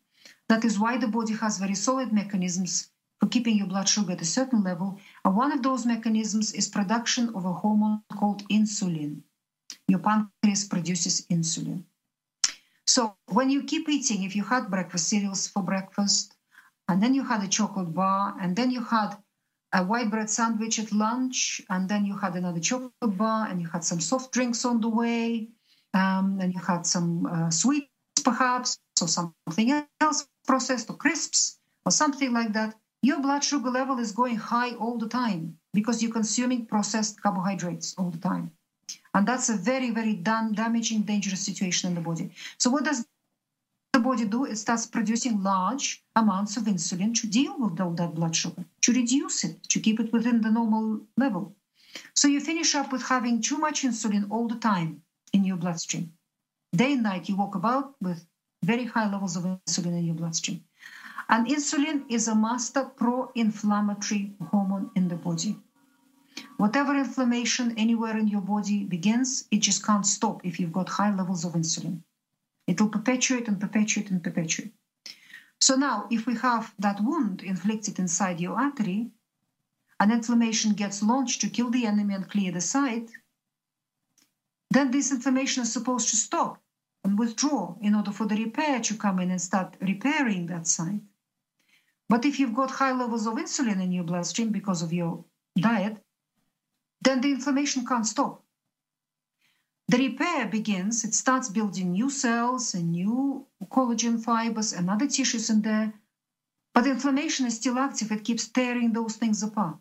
[0.49, 4.21] That is why the body has very solid mechanisms for keeping your blood sugar at
[4.21, 5.01] a certain level.
[5.25, 9.23] And one of those mechanisms is production of a hormone called insulin.
[9.89, 11.83] Your pancreas produces insulin.
[12.87, 16.37] So when you keep eating, if you had breakfast cereals for breakfast,
[16.87, 19.17] and then you had a chocolate bar, and then you had
[19.73, 23.69] a white bread sandwich at lunch, and then you had another chocolate bar, and you
[23.69, 25.49] had some soft drinks on the way,
[25.95, 27.89] um, and you had some uh, sweets
[28.25, 33.99] perhaps, or something else processed or crisps or something like that, your blood sugar level
[33.99, 38.51] is going high all the time because you're consuming processed carbohydrates all the time.
[39.15, 42.31] And that's a very, very dam- damaging, dangerous situation in the body.
[42.59, 43.07] So, what does
[44.09, 44.45] body do?
[44.45, 48.93] It starts producing large amounts of insulin to deal with all that blood sugar, to
[48.93, 51.55] reduce it, to keep it within the normal level.
[52.15, 55.03] So, you finish up with having too much insulin all the time
[55.33, 56.13] in your bloodstream.
[56.75, 58.27] Day and night, you walk about with
[58.63, 60.65] very high levels of insulin in your bloodstream.
[61.29, 65.57] And insulin is a master pro inflammatory hormone in the body.
[66.57, 71.15] Whatever inflammation anywhere in your body begins, it just can't stop if you've got high
[71.15, 72.03] levels of insulin.
[72.69, 74.75] It will perpetuate and perpetuate and perpetuate.
[75.59, 79.11] So now, if we have that wound inflicted inside your artery,
[79.99, 83.11] an inflammation gets launched to kill the enemy and clear the site,
[84.71, 86.63] then this inflammation is supposed to stop
[87.05, 91.01] and withdraw in order for the repair to come in and start repairing that site.
[92.11, 95.25] But if you've got high levels of insulin in your bloodstream because of your
[95.59, 96.05] diet,
[97.01, 98.45] then the inflammation can't stop.
[99.89, 105.49] The repair begins, it starts building new cells and new collagen fibers and other tissues
[105.49, 105.95] in there.
[106.75, 109.79] But inflammation is still active, it keeps tearing those things apart.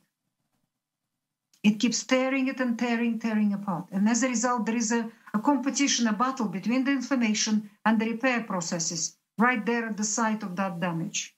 [1.61, 3.89] It keeps tearing it and tearing, tearing apart.
[3.91, 7.99] And as a result, there is a, a competition, a battle between the inflammation and
[7.99, 11.35] the repair processes right there at the site of that damage.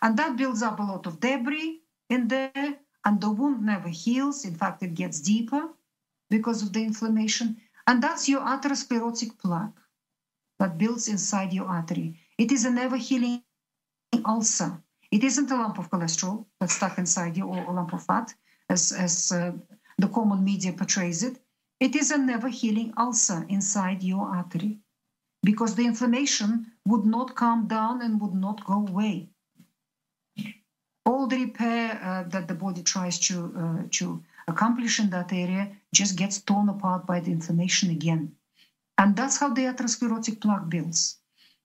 [0.00, 4.46] And that builds up a lot of debris in there, and the wound never heals.
[4.46, 5.68] In fact, it gets deeper
[6.30, 7.60] because of the inflammation.
[7.90, 9.80] And that's your atherosclerotic plaque
[10.60, 12.20] that builds inside your artery.
[12.38, 13.42] It is a never healing
[14.24, 14.80] ulcer.
[15.10, 18.32] It isn't a lump of cholesterol that's stuck inside you or a lump of fat,
[18.68, 19.50] as, as uh,
[19.98, 21.42] the common media portrays it.
[21.80, 24.78] It is a never healing ulcer inside your artery
[25.42, 29.30] because the inflammation would not calm down and would not go away.
[31.04, 35.72] All the repair uh, that the body tries to, uh, to accomplish in that area
[35.94, 38.36] just gets torn apart by the inflammation again.
[38.98, 41.18] And that's how the atherosclerotic plaque builds.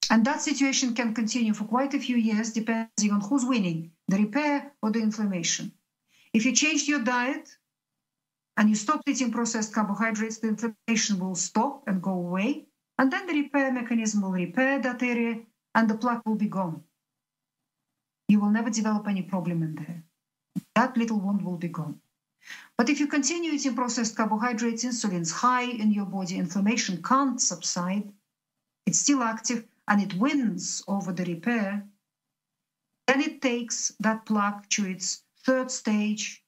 [0.10, 4.18] And that situation can continue for quite a few years, depending on who's winning the
[4.18, 5.72] repair or the inflammation.
[6.34, 7.50] If you changed your diet
[8.58, 12.68] and you stopped eating processed carbohydrates, the inflammation will stop and go away.
[12.98, 15.42] And then the repair mechanism will repair that area
[15.74, 16.84] and the plaque will be gone.
[18.28, 20.04] You will never develop any problem in there.
[20.76, 22.00] That little wound will be gone.
[22.78, 28.12] But if you continue eating processed carbohydrates, insulin's high in your body, inflammation can't subside,
[28.86, 31.86] it's still active and it wins over the repair,
[33.08, 36.44] then it takes that plaque to its third stage.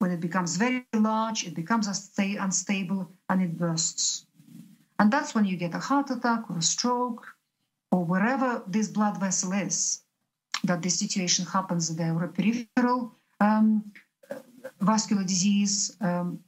[0.00, 4.26] When it becomes very large, it becomes unstable and it bursts.
[4.98, 7.26] And that's when you get a heart attack or a stroke
[7.90, 10.02] or wherever this blood vessel is
[10.64, 13.92] that this situation happens or a peripheral um,
[14.84, 15.96] vascular disease.
[16.00, 16.40] Um,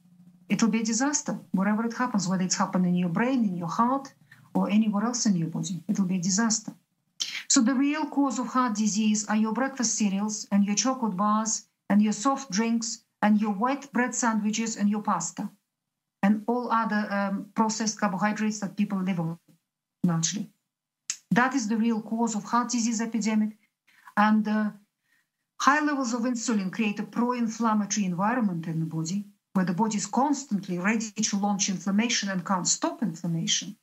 [0.49, 3.67] it'll be a disaster wherever it happens, whether it's happening in your brain, in your
[3.67, 4.13] heart,
[4.53, 5.83] or anywhere else in your body.
[5.87, 6.73] It'll be a disaster.
[7.49, 11.67] So the real cause of heart disease are your breakfast cereals and your chocolate bars
[11.89, 15.49] and your soft drinks and your white bread sandwiches and your pasta
[16.23, 19.39] and all other um, processed carbohydrates that people live on
[20.03, 20.49] largely.
[21.31, 23.57] That is the real cause of heart disease epidemic.
[24.15, 24.71] And uh,
[25.59, 30.05] high levels of insulin create a pro-inflammatory environment in the body where the body is
[30.05, 33.75] constantly ready to launch inflammation and can't stop inflammation.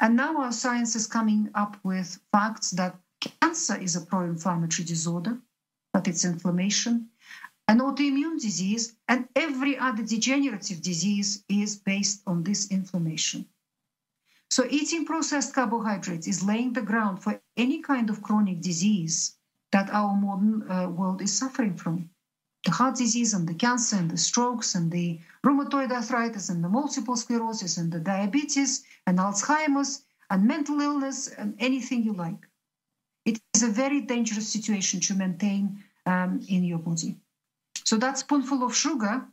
[0.00, 5.38] And now our science is coming up with facts that cancer is a pro-inflammatory disorder,
[5.92, 7.10] that it's inflammation,
[7.68, 13.46] an autoimmune disease, and every other degenerative disease is based on this inflammation.
[14.50, 19.36] So, eating processed carbohydrates is laying the ground for any kind of chronic disease
[19.72, 22.08] that our modern uh, world is suffering from.
[22.64, 26.68] The heart disease and the cancer and the strokes and the rheumatoid arthritis and the
[26.68, 32.46] multiple sclerosis and the diabetes and Alzheimer's and mental illness and anything you like.
[33.24, 37.16] It is a very dangerous situation to maintain um, in your body.
[37.84, 39.26] So that spoonful of sugar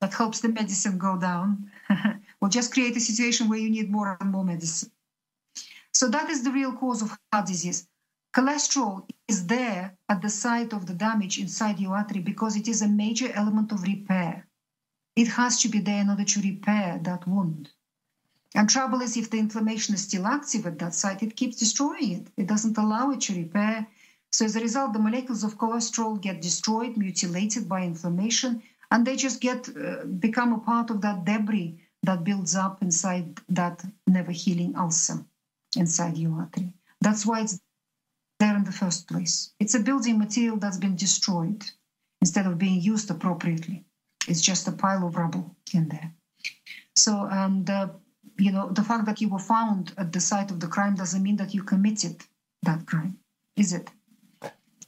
[0.00, 1.70] that helps the medicine go down
[2.40, 4.90] will just create a situation where you need more and more medicine.
[5.92, 7.86] So that is the real cause of heart disease.
[8.34, 12.82] Cholesterol is there at the site of the damage inside your artery because it is
[12.82, 14.48] a major element of repair.
[15.14, 17.70] It has to be there in order to repair that wound.
[18.56, 22.10] And trouble is, if the inflammation is still active at that site, it keeps destroying
[22.10, 22.26] it.
[22.36, 23.86] It doesn't allow it to repair.
[24.32, 29.14] So as a result, the molecules of cholesterol get destroyed, mutilated by inflammation, and they
[29.14, 34.32] just get uh, become a part of that debris that builds up inside that never
[34.32, 35.24] healing ulcer
[35.76, 36.74] inside your artery.
[37.00, 37.60] That's why it's
[38.44, 39.34] there in the first place.
[39.58, 41.62] It's a building material that's been destroyed
[42.20, 43.84] instead of being used appropriately.
[44.28, 46.10] It's just a pile of rubble in there.
[46.94, 47.12] So,
[47.44, 47.88] and uh,
[48.38, 51.22] you know, the fact that you were found at the site of the crime doesn't
[51.22, 52.16] mean that you committed
[52.62, 53.18] that crime,
[53.56, 53.90] is it?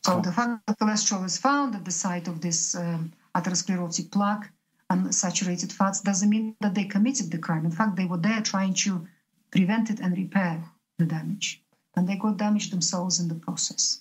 [0.05, 4.47] So the fact that cholesterol is found at the site of this um, atherosclerotic plaque
[4.91, 7.65] and saturated fats doesn't mean that they committed the crime.
[7.65, 9.09] In fact, they were there trying to
[9.51, 10.62] prevent it and repair
[10.99, 11.66] the damage
[11.97, 14.01] and they got damaged themselves in the process.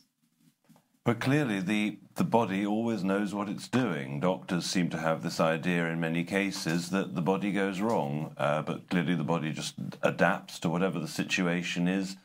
[1.06, 4.20] But clearly, the, the body always knows what it's doing.
[4.20, 8.64] Doctors seem to have this idea in many cases that the body goes wrong, uh,
[8.64, 12.18] but clearly the body just adapts to whatever the situation is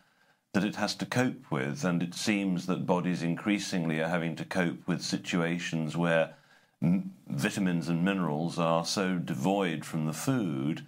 [0.55, 1.85] that it has to cope with.
[1.85, 6.35] And it seems that bodies increasingly are having to cope with situations where
[6.83, 10.87] m- vitamins and minerals are so devoid from the food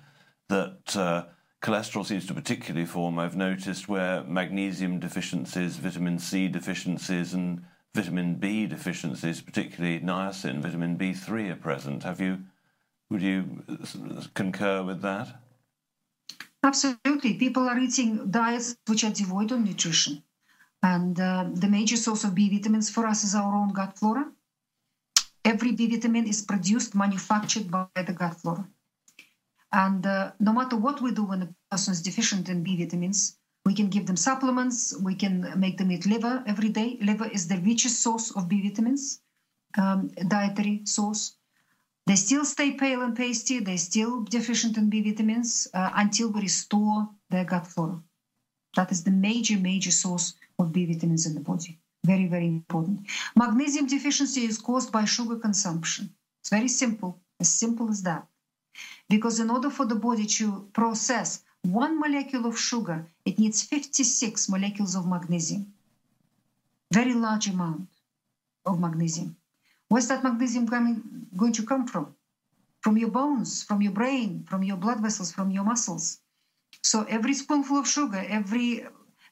[0.49, 0.97] that.
[0.97, 1.25] Uh,
[1.63, 7.65] cholesterol seems to particularly form, I've noticed, where magnesium deficiencies, vitamin C deficiencies, and
[7.95, 12.03] vitamin B deficiencies, particularly niacin, vitamin B3, are present.
[12.03, 12.41] Have you?
[13.11, 13.63] Would you
[14.35, 15.29] concur with that?
[16.65, 17.35] Absolutely.
[17.35, 20.23] People are eating diets which are devoid of nutrition.
[20.83, 24.27] And uh, the major source of B vitamins for us is our own gut flora.
[25.45, 28.67] Every B vitamin is produced, manufactured by the gut flora.
[29.73, 33.39] And uh, no matter what we do when a person is deficient in B vitamins,
[33.65, 36.99] we can give them supplements, we can make them eat liver every day.
[37.01, 39.21] Liver is the richest source of B vitamins,
[39.79, 41.37] um, dietary source.
[42.07, 46.43] They still stay pale and pasty, they're still deficient in B vitamins uh, until we
[46.43, 48.03] restore their gut flora.
[48.75, 51.79] That is the major, major source of B vitamins in the body.
[52.05, 53.07] Very, very important.
[53.37, 56.13] Magnesium deficiency is caused by sugar consumption.
[56.41, 58.27] It's very simple, as simple as that.
[59.13, 64.49] Because in order for the body to process one molecule of sugar, it needs 56
[64.49, 65.75] molecules of magnesium.
[66.91, 67.91] Very large amount
[68.65, 69.37] of magnesium.
[69.91, 72.15] Where's that magnesium coming, going to come from?
[72.81, 76.21] From your bones, from your brain, from your blood vessels, from your muscles.
[76.83, 78.87] So every spoonful of sugar, every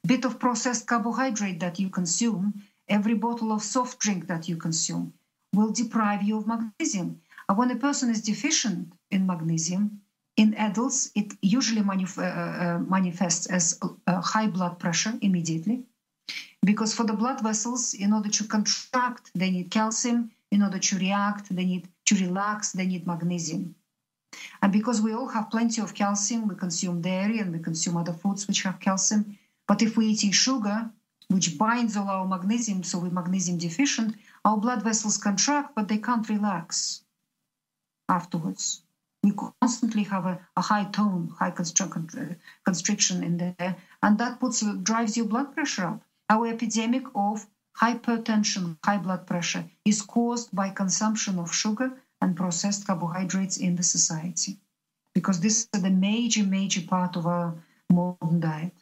[0.06, 5.14] bit of processed carbohydrate that you consume, every bottle of soft drink that you consume
[5.54, 7.22] will deprive you of magnesium.
[7.50, 10.02] And when a person is deficient in magnesium,
[10.36, 15.82] in adults, it usually manif- uh, uh, manifests as uh, high blood pressure immediately.
[16.64, 20.30] Because for the blood vessels, in order to contract, they need calcium.
[20.52, 23.74] In order to react, they need to relax, they need magnesium.
[24.62, 28.12] And because we all have plenty of calcium, we consume dairy and we consume other
[28.12, 29.36] foods which have calcium.
[29.66, 30.88] But if we're eating sugar,
[31.26, 34.14] which binds all our magnesium, so we're magnesium deficient,
[34.44, 37.02] our blood vessels contract, but they can't relax
[38.10, 38.82] afterwards.
[39.22, 45.16] We constantly have a, a high tone, high constriction in there, and that puts drives
[45.16, 46.02] your blood pressure up.
[46.28, 47.46] Our epidemic of
[47.80, 53.82] hypertension, high blood pressure, is caused by consumption of sugar and processed carbohydrates in the
[53.82, 54.58] society,
[55.14, 57.54] because this is the major, major part of our
[57.90, 58.74] modern diet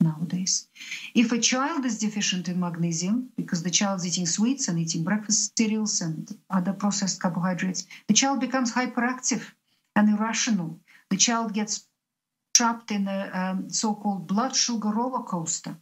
[0.00, 0.68] nowadays.
[1.14, 5.04] If a child is deficient in magnesium, because the child is eating sweets and eating
[5.04, 9.52] breakfast cereals and other processed carbohydrates, the child becomes hyperactive
[9.94, 10.80] and irrational.
[11.10, 11.86] The child gets
[12.54, 15.76] trapped in a um, so called blood sugar roller coaster.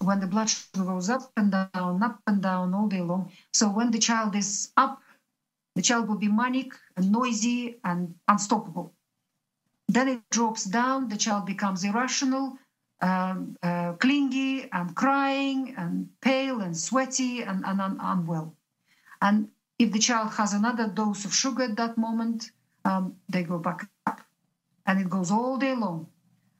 [0.00, 3.32] When the blood sugar goes up and down, up and down all day long.
[3.52, 5.02] So when the child is up,
[5.74, 8.94] the child will be manic and noisy and unstoppable.
[9.88, 12.58] Then it drops down, the child becomes irrational,
[13.00, 18.54] um, uh, clingy and crying and pale and sweaty and, and un- unwell.
[19.20, 19.48] And
[19.78, 22.50] if the child has another dose of sugar at that moment,
[22.84, 24.20] um, they go back up.
[24.86, 26.06] And it goes all day long.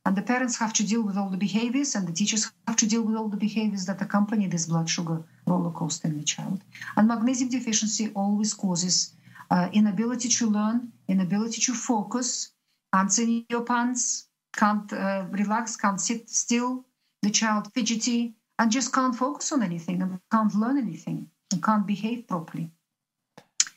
[0.04, 2.86] And the parents have to deal with all the behaviors, and the teachers have to
[2.86, 6.62] deal with all the behaviors that accompany this blood sugar roller coaster in the child.
[6.96, 9.14] And magnesium deficiency always causes
[9.50, 12.52] uh, inability to learn, inability to focus,
[12.92, 14.25] ants in your pants,
[14.56, 16.84] can't uh, relax, can't sit still,
[17.22, 21.86] the child fidgety, and just can't focus on anything and can't learn anything and can't
[21.86, 22.70] behave properly.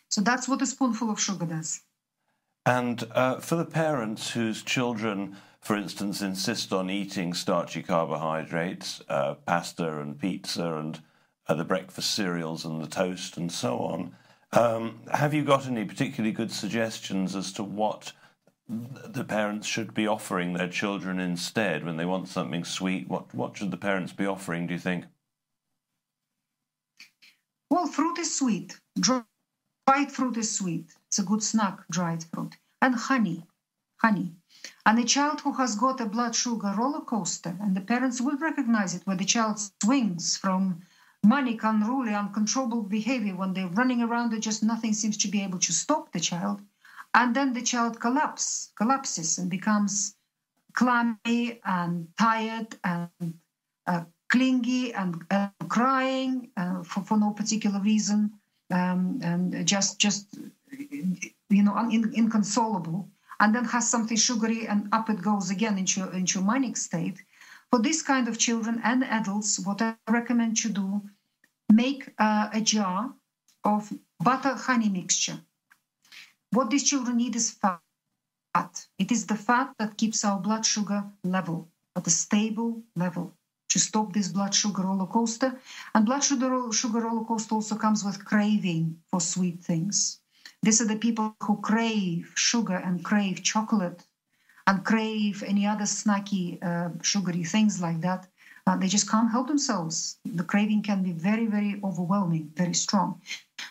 [0.10, 1.82] So that's what a spoonful of sugar does.
[2.66, 9.36] And uh, for the parents whose children, for instance, insist on eating starchy carbohydrates, uh,
[9.46, 11.02] pasta and pizza and
[11.48, 14.16] uh, the breakfast cereals and the toast and so on,
[14.52, 18.14] um, have you got any particularly good suggestions as to what
[18.70, 23.08] the parents should be offering their children instead when they want something sweet?
[23.08, 24.68] What what should the parents be offering?
[24.68, 25.06] Do you think?
[27.72, 28.80] Well, fruit is sweet.
[29.00, 29.26] Dried
[30.12, 30.94] fruit is sweet.
[31.08, 32.58] It's a good snack, dried fruit.
[32.80, 33.48] And honey,
[33.98, 34.36] honey.
[34.86, 38.38] And a child who has got a blood sugar roller coaster, and the parents will
[38.38, 40.84] recognize it, where the child swings from
[41.24, 45.60] manic, unruly, uncontrollable behavior when they're running around and just nothing seems to be able
[45.60, 46.62] to stop the child
[47.14, 50.16] and then the child collapses collapses and becomes
[50.74, 53.34] clammy and tired and
[53.88, 58.32] uh, clingy and uh, crying uh, for, for no particular reason.
[58.72, 60.38] Um, and just just
[61.50, 63.10] you know in, inconsolable.
[63.42, 67.18] And then has something sugary and up it goes again into into manic state.
[67.72, 71.02] For this kind of children and adults what i recommend you do
[71.72, 73.14] make uh, a jar
[73.64, 75.40] of butter honey mixture
[76.52, 77.82] what these children need is fat.
[78.98, 83.34] It is the fat that keeps our blood sugar level at a stable level
[83.70, 85.60] to stop this blood sugar roller coaster.
[85.94, 90.20] And blood sugar, sugar roller coaster also comes with craving for sweet things.
[90.62, 94.04] These are the people who crave sugar and crave chocolate
[94.68, 98.28] and crave any other snacky, uh, sugary things like that,
[98.68, 100.18] uh, they just can't help themselves.
[100.26, 103.22] The craving can be very, very overwhelming, very strong.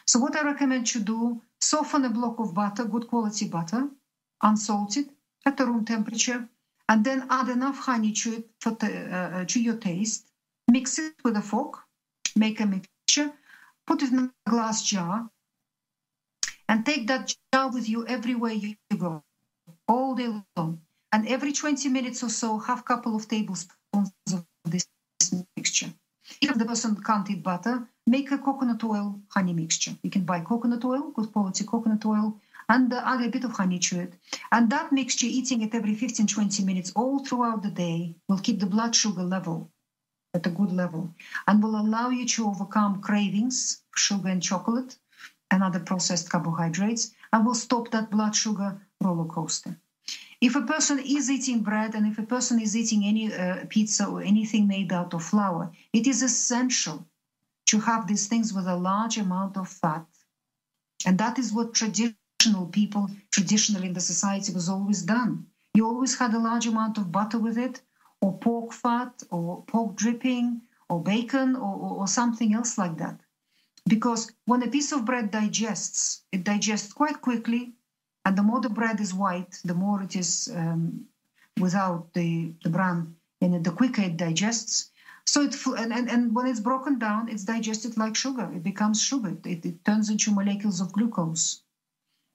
[0.07, 3.89] So, what I recommend you do soften a block of butter, good quality butter,
[4.43, 5.11] unsalted,
[5.47, 6.49] at the room temperature,
[6.89, 10.27] and then add enough honey to it for the, uh, to your taste.
[10.71, 11.85] Mix it with a fork,
[12.37, 13.33] make a mixture,
[13.87, 15.31] put it in a glass jar,
[16.69, 19.23] and take that jar with you everywhere you go,
[19.87, 20.81] all day long.
[21.13, 24.87] And every 20 minutes or so, have a couple of tablespoons of this
[25.57, 25.93] mixture.
[26.41, 29.97] If the person can't eat butter, make a coconut oil honey mixture.
[30.03, 33.79] You can buy coconut oil, good quality coconut oil, and add a bit of honey
[33.81, 34.13] to it.
[34.53, 38.61] And that mixture, eating it every 15, 20 minutes all throughout the day, will keep
[38.61, 39.71] the blood sugar level
[40.35, 41.15] at a good level
[41.47, 44.97] and will allow you to overcome cravings for sugar and chocolate
[45.51, 49.79] and other processed carbohydrates and will stop that blood sugar roller coaster.
[50.41, 54.07] If a person is eating bread and if a person is eating any uh, pizza
[54.07, 57.07] or anything made out of flour, it is essential
[57.67, 60.07] to have these things with a large amount of fat.
[61.05, 65.47] And that is what traditional people, traditionally in the society, was always done.
[65.75, 67.81] You always had a large amount of butter with it,
[68.21, 73.21] or pork fat, or pork dripping, or bacon, or, or, or something else like that.
[73.87, 77.75] Because when a piece of bread digests, it digests quite quickly,
[78.29, 81.07] and the more the bread is white, the more it is um,
[81.59, 84.91] without the, the bran in it, the quicker it digests.
[85.25, 88.53] So it and, and, and when it's broken down, it's digested like sugar.
[88.55, 89.35] It becomes sugar.
[89.47, 91.63] It, it turns into molecules of glucose.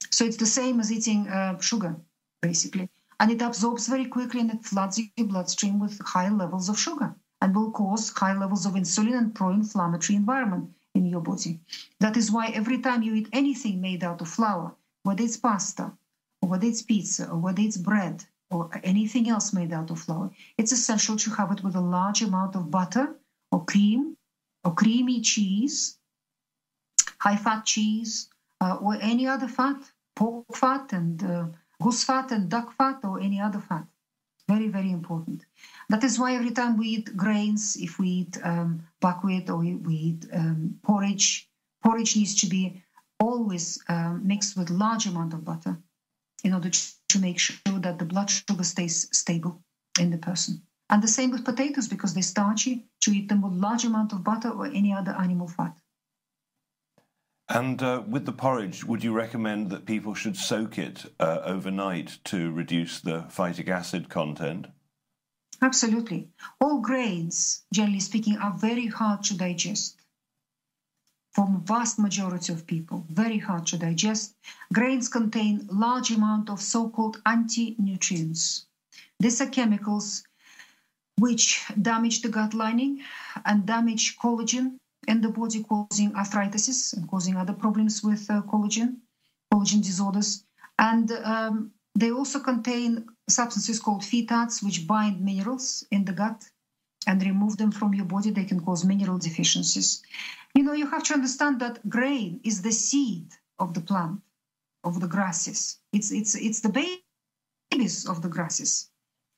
[0.09, 1.95] So it's the same as eating uh, sugar,
[2.41, 2.89] basically.
[3.19, 7.13] And it absorbs very quickly and it floods your bloodstream with high levels of sugar
[7.39, 11.59] and will cause high levels of insulin and pro-inflammatory environment in your body.
[11.99, 15.93] That is why every time you eat anything made out of flour, whether it's pasta,
[16.41, 20.31] or whether it's pizza, or whether it's bread, or anything else made out of flour,
[20.57, 23.15] it's essential to have it with a large amount of butter
[23.51, 24.15] or cream
[24.63, 25.97] or creamy cheese,
[27.19, 28.29] high fat cheese,
[28.61, 29.77] uh, or any other fat,
[30.15, 31.45] pork fat and uh,
[31.81, 33.85] goose fat and duck fat, or any other fat.
[34.47, 35.45] Very, very important.
[35.89, 39.95] That is why every time we eat grains, if we eat um, buckwheat or we
[39.95, 41.49] eat um, porridge,
[41.81, 42.81] porridge needs to be
[43.23, 45.77] always um, mixed with large amount of butter
[46.43, 49.63] in order to make sure that the blood sugar stays stable
[49.99, 50.61] in the person.
[50.89, 54.23] And the same with potatoes because they're starchy, to eat them with large amount of
[54.23, 55.75] butter or any other animal fat.
[57.49, 62.19] And uh, with the porridge, would you recommend that people should soak it uh, overnight
[62.25, 64.67] to reduce the phytic acid content?
[65.61, 66.29] Absolutely.
[66.59, 70.02] All grains, generally speaking, are very hard to digest
[71.33, 74.35] for vast majority of people, very hard to digest.
[74.71, 78.67] Grains contain large amount of so-called anti-nutrients.
[79.19, 80.23] These are chemicals
[81.17, 83.01] which damage the gut lining
[83.45, 84.77] and damage collagen
[85.07, 88.97] in the body, causing arthritis and causing other problems with uh, collagen,
[89.51, 90.43] collagen disorders.
[90.79, 96.45] And um, they also contain substances called phytates, which bind minerals in the gut
[97.07, 100.01] and remove them from your body, they can cause mineral deficiencies.
[100.55, 103.27] You know, you have to understand that grain is the seed
[103.59, 104.21] of the plant,
[104.83, 105.79] of the grasses.
[105.91, 106.99] It's it's it's the
[107.71, 108.89] babies of the grasses.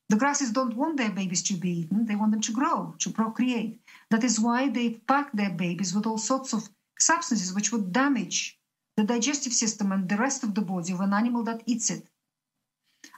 [0.09, 3.09] The grasses don't want their babies to be eaten; they want them to grow, to
[3.09, 3.81] procreate.
[4.11, 6.69] That is why they pack their babies with all sorts of
[6.99, 8.59] substances which would damage
[8.97, 12.07] the digestive system and the rest of the body of an animal that eats it.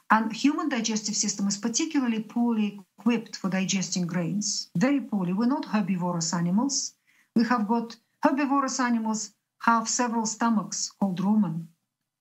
[0.09, 5.31] And human digestive system is particularly poorly equipped for digesting grains, very poorly.
[5.31, 6.95] We're not herbivorous animals.
[7.35, 11.67] We have got herbivorous animals have several stomachs called rumen,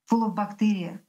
[0.07, 1.01] full of bacteria.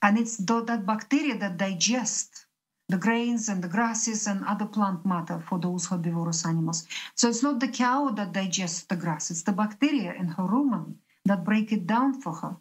[0.00, 2.46] And it's that bacteria that digest
[2.88, 6.86] the grains and the grasses and other plant matter for those herbivorous animals.
[7.14, 10.96] So it's not the cow that digests the grass, it's the bacteria in her rumen
[11.24, 12.56] that break it down for her.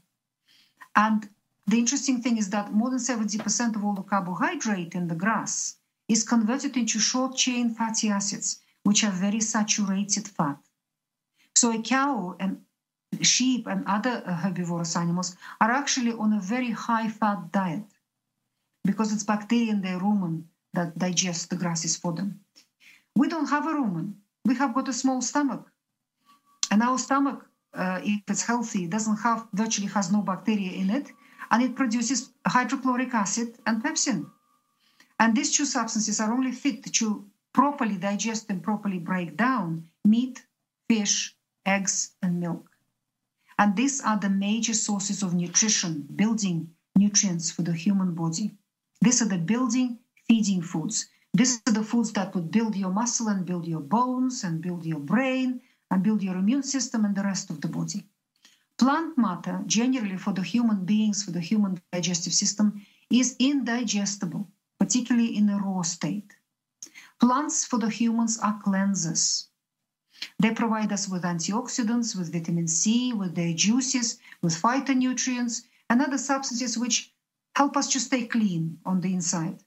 [0.95, 1.29] And
[1.65, 5.77] the interesting thing is that more than 70% of all the carbohydrate in the grass
[6.11, 10.57] is converted into short chain fatty acids, which are very saturated fat.
[11.55, 12.61] So a cow and
[13.21, 17.85] sheep and other herbivorous animals are actually on a very high fat diet
[18.83, 20.43] because it's bacteria in their rumen
[20.73, 22.39] that digest the grasses for them.
[23.15, 24.15] We don't have a rumen.
[24.45, 25.63] We have got a small stomach.
[26.71, 31.11] And our stomach, uh, if it's healthy, doesn't have virtually has no bacteria in it
[31.51, 34.25] and it produces hydrochloric acid and pepsin.
[35.21, 37.23] And these two substances are only fit to
[37.53, 40.43] properly digest and properly break down meat,
[40.89, 42.67] fish, eggs, and milk.
[43.59, 48.55] And these are the major sources of nutrition, building nutrients for the human body.
[48.99, 51.05] These are the building, feeding foods.
[51.35, 54.87] These are the foods that would build your muscle and build your bones and build
[54.87, 55.61] your brain
[55.91, 58.07] and build your immune system and the rest of the body.
[58.79, 64.47] Plant matter, generally for the human beings, for the human digestive system, is indigestible,
[64.81, 66.35] particularly in a raw state.
[67.19, 69.45] Plants for the humans are cleansers.
[70.39, 76.17] They provide us with antioxidants, with vitamin C, with their juices, with phytonutrients, and other
[76.17, 77.13] substances which
[77.55, 79.63] help us to stay clean on the inside.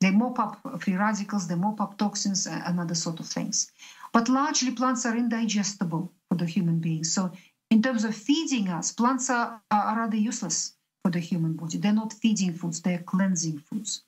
[0.00, 3.70] They mop up free radicals, they mop up toxins, uh, and other sort of things.
[4.12, 7.04] But largely, plants are indigestible for the human being.
[7.04, 7.30] So,
[7.70, 10.72] in terms of feeding us, plants are, are rather useless
[11.04, 11.78] for the human body.
[11.78, 14.02] They're not feeding foods, they're cleansing foods.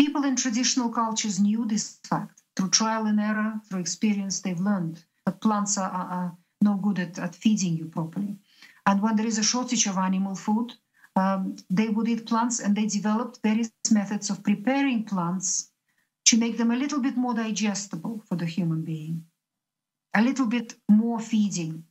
[0.00, 2.40] People in traditional cultures knew this fact.
[2.56, 6.98] Through trial and error, through experience, they've learned that plants are, are, are no good
[6.98, 8.38] at, at feeding you properly.
[8.86, 10.72] And when there is a shortage of animal food,
[11.16, 15.70] um, they would eat plants and they developed various methods of preparing plants
[16.28, 19.26] to make them a little bit more digestible for the human being,
[20.14, 21.84] a little bit more feeding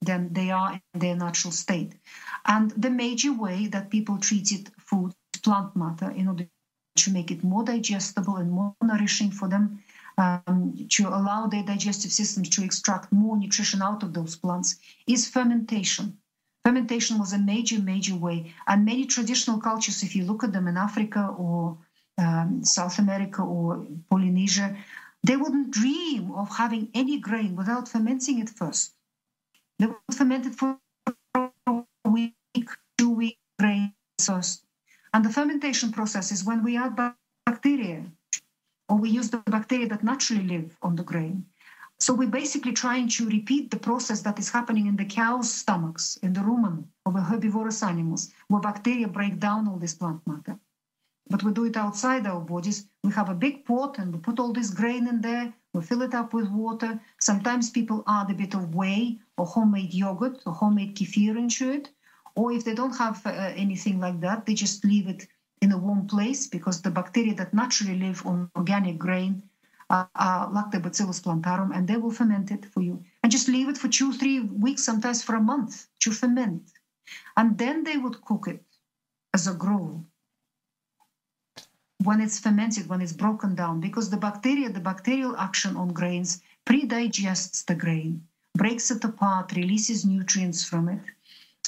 [0.00, 1.92] than they are in their natural state.
[2.46, 5.12] And the major way that people treated food,
[5.42, 6.46] plant matter, in order
[6.96, 9.82] to make it more digestible and more nourishing for them,
[10.18, 15.28] um, to allow their digestive systems to extract more nutrition out of those plants, is
[15.28, 16.18] fermentation.
[16.64, 18.52] Fermentation was a major, major way.
[18.66, 21.78] And many traditional cultures, if you look at them in Africa or
[22.18, 24.76] um, South America or Polynesia,
[25.24, 28.94] they wouldn't dream of having any grain without fermenting it first.
[29.78, 30.78] They would ferment it for
[31.34, 32.34] a week,
[32.98, 34.64] two week grain first.
[35.14, 36.96] And the fermentation process is when we add
[37.44, 38.04] bacteria,
[38.88, 41.46] or we use the bacteria that naturally live on the grain.
[41.98, 46.16] So we're basically trying to repeat the process that is happening in the cow's stomachs,
[46.16, 50.58] in the rumen of herbivorous animals, where bacteria break down all this plant matter.
[51.28, 52.88] But we do it outside our bodies.
[53.04, 55.54] We have a big pot and we put all this grain in there.
[55.72, 57.00] We fill it up with water.
[57.20, 61.90] Sometimes people add a bit of whey or homemade yogurt or homemade kefir into it.
[62.34, 65.26] Or if they don't have uh, anything like that, they just leave it
[65.60, 69.42] in a warm place because the bacteria that naturally live on organic grain
[69.90, 73.04] uh, are Lactobacillus plantarum and they will ferment it for you.
[73.22, 76.72] And just leave it for two, three weeks, sometimes for a month to ferment.
[77.36, 78.64] And then they would cook it
[79.34, 80.06] as a gruel
[82.04, 86.40] when it's fermented, when it's broken down, because the bacteria, the bacterial action on grains
[86.64, 88.22] pre-digests the grain,
[88.56, 91.00] breaks it apart, releases nutrients from it,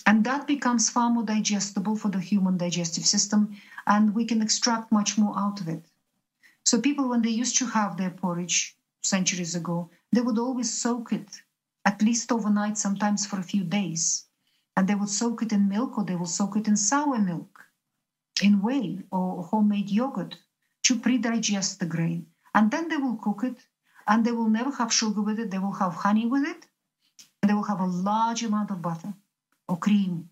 [0.06, 3.56] and that becomes far more digestible for the human digestive system,
[3.86, 5.86] and we can extract much more out of it.
[6.64, 11.12] So people, when they used to have their porridge centuries ago, they would always soak
[11.12, 11.42] it
[11.84, 14.26] at least overnight, sometimes for a few days.
[14.76, 17.66] And they would soak it in milk or they will soak it in sour milk,
[18.42, 20.36] in whey or homemade yogurt
[20.84, 22.26] to pre-digest the grain.
[22.54, 23.58] And then they will cook it
[24.06, 25.50] and they will never have sugar with it.
[25.50, 26.66] They will have honey with it.
[27.42, 29.14] And they will have a large amount of butter
[29.68, 30.28] or cream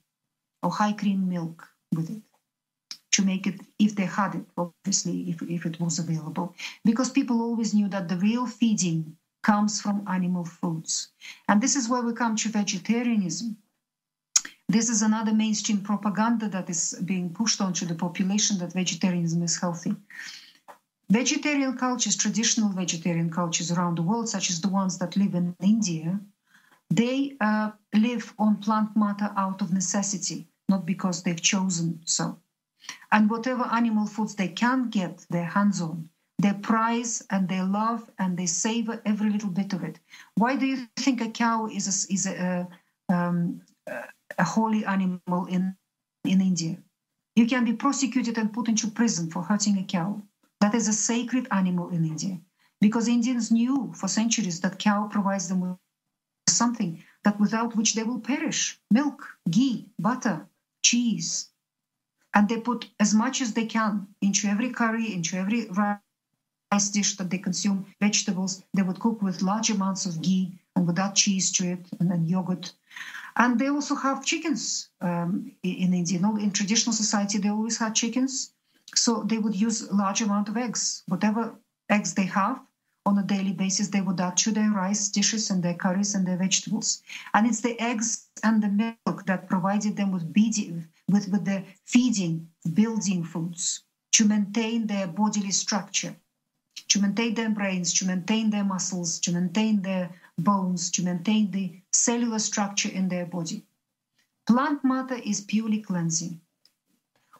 [0.63, 2.23] or high cream milk with it
[3.13, 6.55] to make it if they had it obviously if, if it was available.
[6.85, 11.09] Because people always knew that the real feeding comes from animal foods.
[11.49, 13.57] And this is where we come to vegetarianism.
[14.69, 19.61] This is another mainstream propaganda that is being pushed onto the population that vegetarianism is
[19.61, 19.95] healthy.
[21.11, 25.55] Vegetarian cultures traditional vegetarian cultures around the world such as the ones that live in
[25.61, 26.19] india
[26.97, 32.39] they uh, live on plant matter out of necessity, not because they've chosen so.
[33.10, 36.09] And whatever animal foods they can get their hands on,
[36.39, 40.01] they prize and they love and they savor every little bit of it.
[40.35, 42.69] Why do you think a cow is a, is a,
[43.09, 45.77] um, a holy animal in,
[46.24, 46.78] in India?
[47.36, 50.20] You can be prosecuted and put into prison for hurting a cow.
[50.60, 52.39] That is a sacred animal in India
[52.81, 55.78] because Indians knew for centuries that cow provides them with
[56.48, 60.47] something that without which they will perish milk, ghee, butter,
[60.82, 61.48] cheese.
[62.35, 67.16] And they put as much as they can into every curry, into every rice dish
[67.16, 68.62] that they consume, vegetables.
[68.74, 72.10] They would cook with large amounts of ghee and with that cheese to it and
[72.10, 72.73] then yogurt.
[73.36, 76.16] And they also have chickens um, in India.
[76.16, 78.52] You know, in traditional society, they always had chickens.
[78.94, 81.02] So they would use large amount of eggs.
[81.09, 81.55] Whatever
[81.89, 82.60] eggs they have,
[83.05, 86.27] on a daily basis, they would add to their rice dishes and their curries and
[86.27, 87.03] their vegetables.
[87.35, 91.65] And it's the eggs and the milk that provided them with, beading, with, with the
[91.85, 96.15] feeding, building foods to maintain their bodily structure,
[96.89, 101.81] to maintain their brains, to maintain their muscles, to maintain their bones, to maintain the
[101.93, 103.65] cellular structure in their body.
[104.47, 106.41] Plant matter is purely cleansing.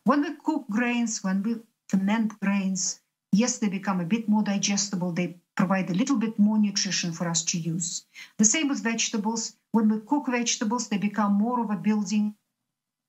[0.05, 1.57] When we cook grains, when we
[1.93, 3.01] ferment grains.
[3.33, 5.13] Yes, they become a bit more digestible.
[5.13, 8.05] They provide a little bit more nutrition for us to use.
[8.39, 9.57] The same with vegetables.
[9.73, 12.35] When we cook vegetables, they become more of a building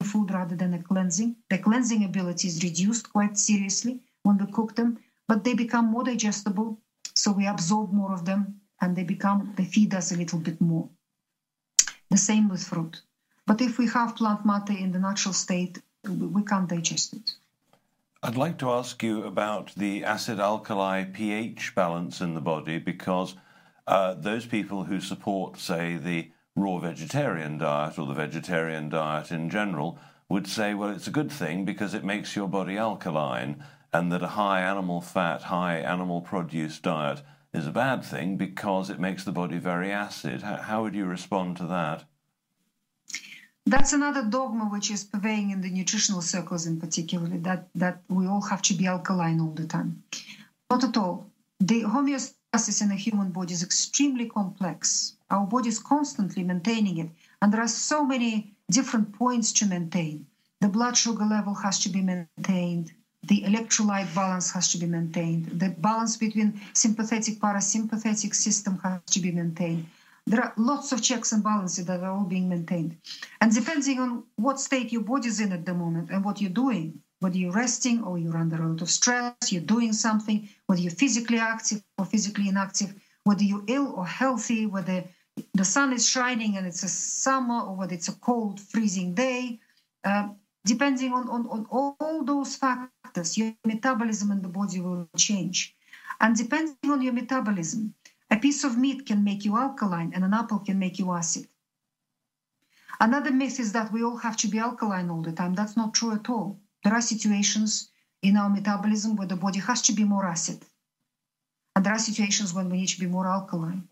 [0.04, 1.36] food rather than a cleansing.
[1.50, 4.98] The cleansing ability is reduced quite seriously when we cook them,
[5.28, 6.80] but they become more digestible,
[7.16, 10.60] so we absorb more of them and they become they feed us a little bit
[10.60, 10.90] more.
[12.10, 13.02] The same with fruit.
[13.46, 17.36] But if we have plant matter in the natural state, we can't digest it.
[18.26, 23.36] I'd like to ask you about the acid alkali pH balance in the body because
[23.86, 29.50] uh, those people who support, say, the raw vegetarian diet or the vegetarian diet in
[29.50, 34.10] general would say, well, it's a good thing because it makes your body alkaline, and
[34.14, 37.24] that a high animal fat, high animal produce diet
[37.54, 40.44] is a bad thing because it makes the body very acid.
[40.44, 42.06] How, how would you respond to that?
[43.66, 48.28] That's another dogma which is pervading in the nutritional circles, in particular, that, that we
[48.28, 50.04] all have to be alkaline all the time.
[50.70, 51.30] Not at all.
[51.62, 55.16] The homeostasis in the human body is extremely complex.
[55.30, 57.10] Our body is constantly maintaining it,
[57.42, 60.26] and there are so many different points to maintain.
[60.60, 62.92] The blood sugar level has to be maintained,
[63.24, 69.22] the electrolyte balance has to be maintained, the balance between sympathetic parasympathetic system has to
[69.22, 69.88] be maintained
[70.26, 72.98] there are lots of checks and balances that are all being maintained.
[73.42, 77.02] And depending on what state your body's in at the moment and what you're doing,
[77.20, 80.92] whether you're resting or you're under a lot of stress, you're doing something, whether you're
[80.92, 82.94] physically active or physically inactive,
[83.24, 85.04] whether you're ill or healthy, whether
[85.54, 89.60] the sun is shining and it's a summer or whether it's a cold, freezing day,
[90.04, 90.30] uh,
[90.66, 95.76] depending on, on, on all those factors, your metabolism in the body will change.
[96.20, 97.94] And depending on your metabolism,
[98.34, 101.48] a piece of meat can make you alkaline and an apple can make you acid.
[103.00, 105.54] Another myth is that we all have to be alkaline all the time.
[105.54, 106.60] That's not true at all.
[106.84, 107.92] There are situations
[108.24, 110.66] in our metabolism where the body has to be more acid.
[111.76, 113.88] And there are situations when we need to be more alkaline.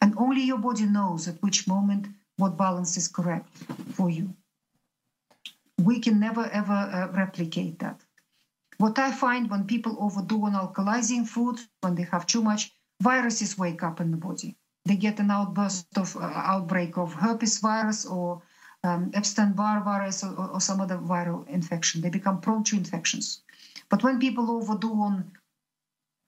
[0.00, 2.06] And only your body knows at which moment
[2.36, 3.56] what balance is correct
[3.96, 4.36] for you.
[5.78, 8.00] We can never ever uh, replicate that.
[8.78, 12.72] What I find when people overdo on alkalizing food, when they have too much,
[13.02, 14.56] viruses wake up in the body.
[14.84, 16.20] They get an outburst of uh,
[16.54, 18.42] outbreak of herpes virus or
[18.84, 22.00] um, Epstein-Barr virus or, or, some other viral infection.
[22.00, 23.42] They become prone to infections.
[23.88, 25.32] But when people overdo on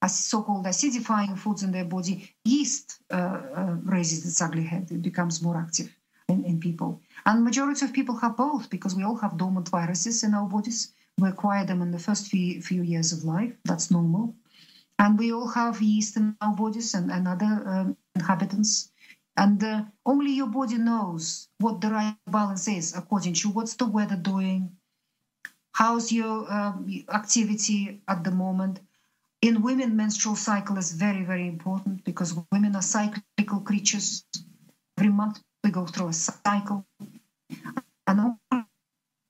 [0.09, 4.90] so-called acidifying foods in their body, yeast uh, uh, raises its ugly head.
[4.90, 5.90] It becomes more active
[6.28, 7.01] in, in people.
[7.26, 10.92] And majority of people have both because we all have dormant viruses in our bodies.
[11.18, 13.52] We acquire them in the first few, few years of life.
[13.64, 14.34] That's normal.
[14.98, 18.92] And we all have yeast in our bodies and, and other um, inhabitants.
[19.36, 23.86] And uh, only your body knows what the right balance is according to what's the
[23.86, 24.76] weather doing,
[25.72, 28.80] how's your um, activity at the moment.
[29.42, 34.24] In women, menstrual cycle is very, very important because women are cyclical creatures.
[34.96, 36.86] Every month we go through a cycle.
[38.06, 38.36] And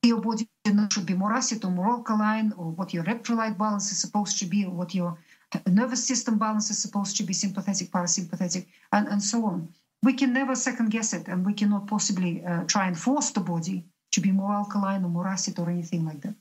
[0.04, 0.46] your body
[0.92, 4.46] should be more acid or more alkaline, or what your electrolyte balance is supposed to
[4.46, 5.18] be, or what your
[5.66, 9.68] nervous system balance is supposed to be sympathetic, parasympathetic, and, and so on.
[10.02, 13.40] We can never second guess it, and we cannot possibly uh, try and force the
[13.40, 16.34] body to be more alkaline or more acid or anything like that.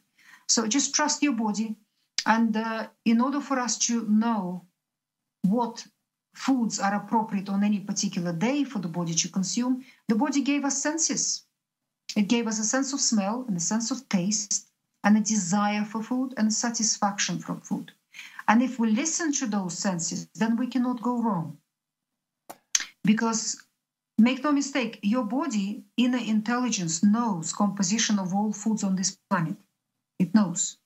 [0.48, 1.76] So just trust your body.
[2.26, 4.66] And uh, in order for us to know
[5.42, 5.86] what
[6.34, 10.66] foods are appropriate on any particular day for the body to consume, the body gave
[10.66, 11.44] us senses.
[12.16, 14.68] It gave us a sense of smell and a sense of taste
[15.04, 17.92] and a desire for food and satisfaction from food.
[18.48, 21.58] And if we listen to those senses, then we cannot go wrong.
[23.04, 23.62] Because
[24.18, 29.58] make no mistake, your body, inner intelligence, knows composition of all foods on this planet.
[30.20, 30.78] It knows.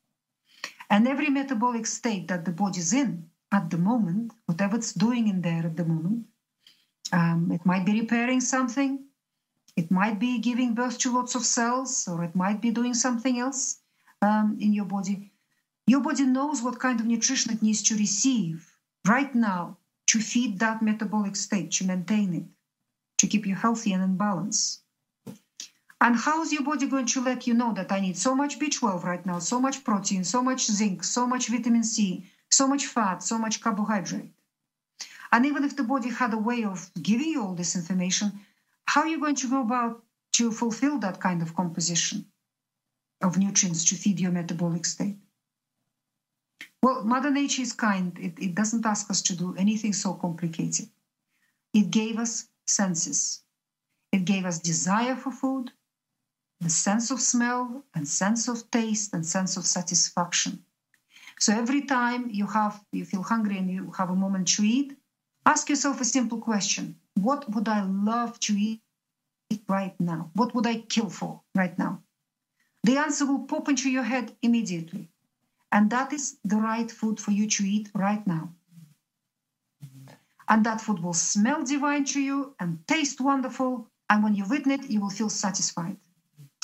[0.89, 5.27] And every metabolic state that the body is in at the moment, whatever it's doing
[5.27, 6.25] in there at the moment,
[7.11, 9.05] um, it might be repairing something,
[9.75, 13.39] it might be giving birth to lots of cells, or it might be doing something
[13.39, 13.79] else
[14.21, 15.31] um, in your body.
[15.89, 18.75] Your body knows what kind of nutrition it needs to receive
[19.07, 19.77] right now
[20.07, 22.43] to feed that metabolic state, to maintain it,
[23.19, 24.81] to keep you healthy and in balance.
[26.01, 28.59] And how is your body going to let you know that I need so much
[28.59, 32.85] B12 right now, so much protein, so much zinc, so much vitamin C, so much
[32.85, 34.33] fat, so much carbohydrate?
[35.31, 38.41] And even if the body had a way of giving you all this information,
[38.85, 40.03] how are you going to go about
[40.33, 42.25] to fulfill that kind of composition
[43.21, 45.17] of nutrients to feed your metabolic state?
[46.81, 48.17] Well, Mother Nature is kind.
[48.19, 50.89] It, it doesn't ask us to do anything so complicated.
[51.73, 53.43] It gave us senses.
[54.11, 55.73] It gave us desire for food,
[56.61, 60.65] the sense of smell and sense of taste and sense of satisfaction.
[61.39, 64.97] So every time you have you feel hungry and you have a moment to eat,
[65.45, 68.81] ask yourself a simple question: What would I love to eat
[69.67, 70.31] right now?
[70.33, 72.01] What would I kill for right now?
[72.83, 75.09] The answer will pop into your head immediately.
[75.71, 78.53] And that is the right food for you to eat right now.
[80.49, 83.89] And that food will smell divine to you and taste wonderful.
[84.09, 85.97] And when you've eaten it, you will feel satisfied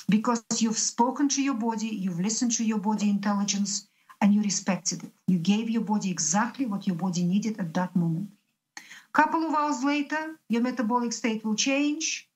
[0.09, 3.87] because you've spoken to your body, you've listened to your body intelligence,
[4.21, 5.11] and you respected it.
[5.27, 8.29] You gave your body exactly what your body needed at that moment.
[8.77, 12.29] A couple of hours later, your metabolic state will change,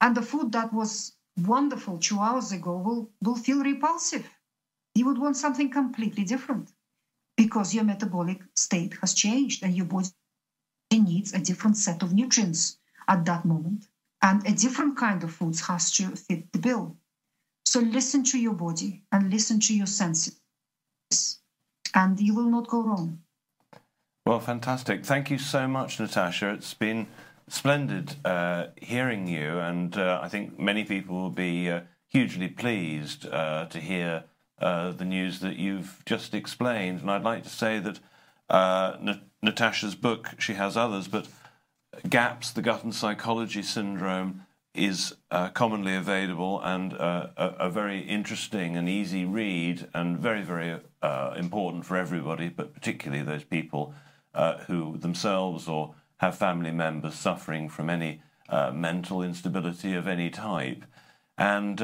[0.00, 4.26] and the food that was wonderful two hours ago will, will feel repulsive.
[5.00, 6.74] You would want something completely different
[7.34, 10.08] because your metabolic state has changed and your body
[10.92, 12.76] needs a different set of nutrients
[13.08, 13.88] at that moment.
[14.20, 16.98] And a different kind of foods has to fit the bill.
[17.64, 20.38] So listen to your body and listen to your senses,
[21.94, 23.22] and you will not go wrong.
[24.26, 25.06] Well, fantastic.
[25.06, 26.50] Thank you so much, Natasha.
[26.50, 27.06] It's been
[27.48, 33.24] splendid uh, hearing you, and uh, I think many people will be uh, hugely pleased
[33.26, 34.24] uh, to hear
[34.60, 37.00] uh, the news that you've just explained.
[37.00, 37.98] And I'd like to say that
[38.48, 41.28] uh, Natasha's book, she has others, but
[42.08, 48.00] GAPS, the Gut and Psychology Syndrome, is uh, commonly available and uh, a, a, very
[48.00, 53.94] interesting and easy read, and very, very uh, important for everybody, but particularly those people
[54.68, 58.22] who themselves or have family members suffering from any
[58.72, 60.84] mental instability of any type.
[61.36, 61.82] And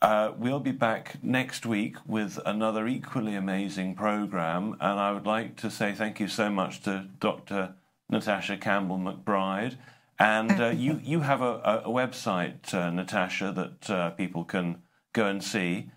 [0.00, 4.76] uh, we'll be back next week with another equally amazing program.
[4.80, 7.74] And I would like to say thank you so much to Dr.
[8.08, 9.76] Natasha Campbell McBride.
[10.18, 15.26] And uh, you, you have a, a website, uh, Natasha, that uh, people can go
[15.26, 15.90] and see.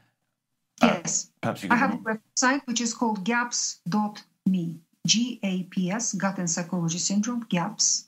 [0.81, 1.31] Uh, yes.
[1.41, 1.77] perhaps you can...
[1.77, 4.79] I have a website which is called gaps.me.
[5.07, 8.05] G A P S, Gut and Psychology Syndrome, GAPS.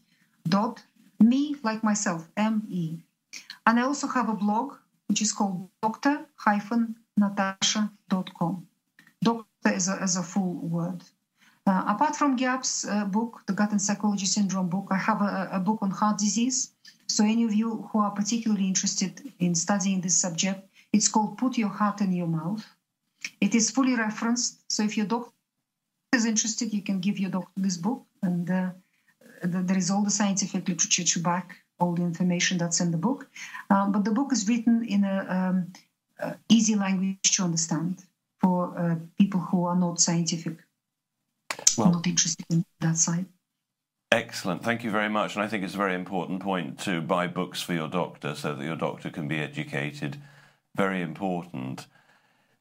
[0.48, 0.84] Dot
[1.20, 3.00] me, like myself, M E.
[3.66, 4.76] And I also have a blog
[5.08, 8.68] which is called dr-natasha.com.
[9.24, 11.02] Doctor is a, is a full word.
[11.66, 15.50] Uh, apart from GAPS uh, book, the Gut and Psychology Syndrome book, I have a,
[15.54, 16.74] a, book on heart disease.
[17.08, 21.58] So any of you who are particularly interested in studying this subject, it's called Put
[21.58, 22.66] Your Heart in Your Mouth.
[23.40, 24.70] It is fully referenced.
[24.70, 25.32] So if your doctor
[26.14, 28.72] is interested, you can give your doctor this book, and uh,
[29.44, 33.28] there is all the scientific literature to back all the information that's in the book.
[33.70, 35.74] Um, but the book is written in a um,
[36.20, 38.04] uh, easy language to understand
[38.42, 40.58] for uh, people who are not scientific
[41.78, 43.26] well, not interested in that side.
[44.12, 44.64] Excellent.
[44.64, 45.36] Thank you very much.
[45.36, 48.54] And I think it's a very important point to buy books for your doctor so
[48.54, 50.18] that your doctor can be educated.
[50.76, 51.88] Very important.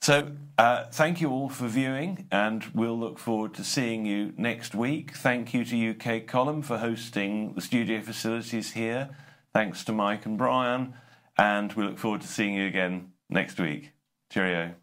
[0.03, 4.75] So, uh, thank you all for viewing, and we'll look forward to seeing you next
[4.75, 5.13] week.
[5.17, 9.11] Thank you to UK Column for hosting the studio facilities here.
[9.55, 10.95] Thanks to Mike and Brian,
[11.39, 13.93] and we look forward to seeing you again next week.
[14.29, 14.75] Cheerio.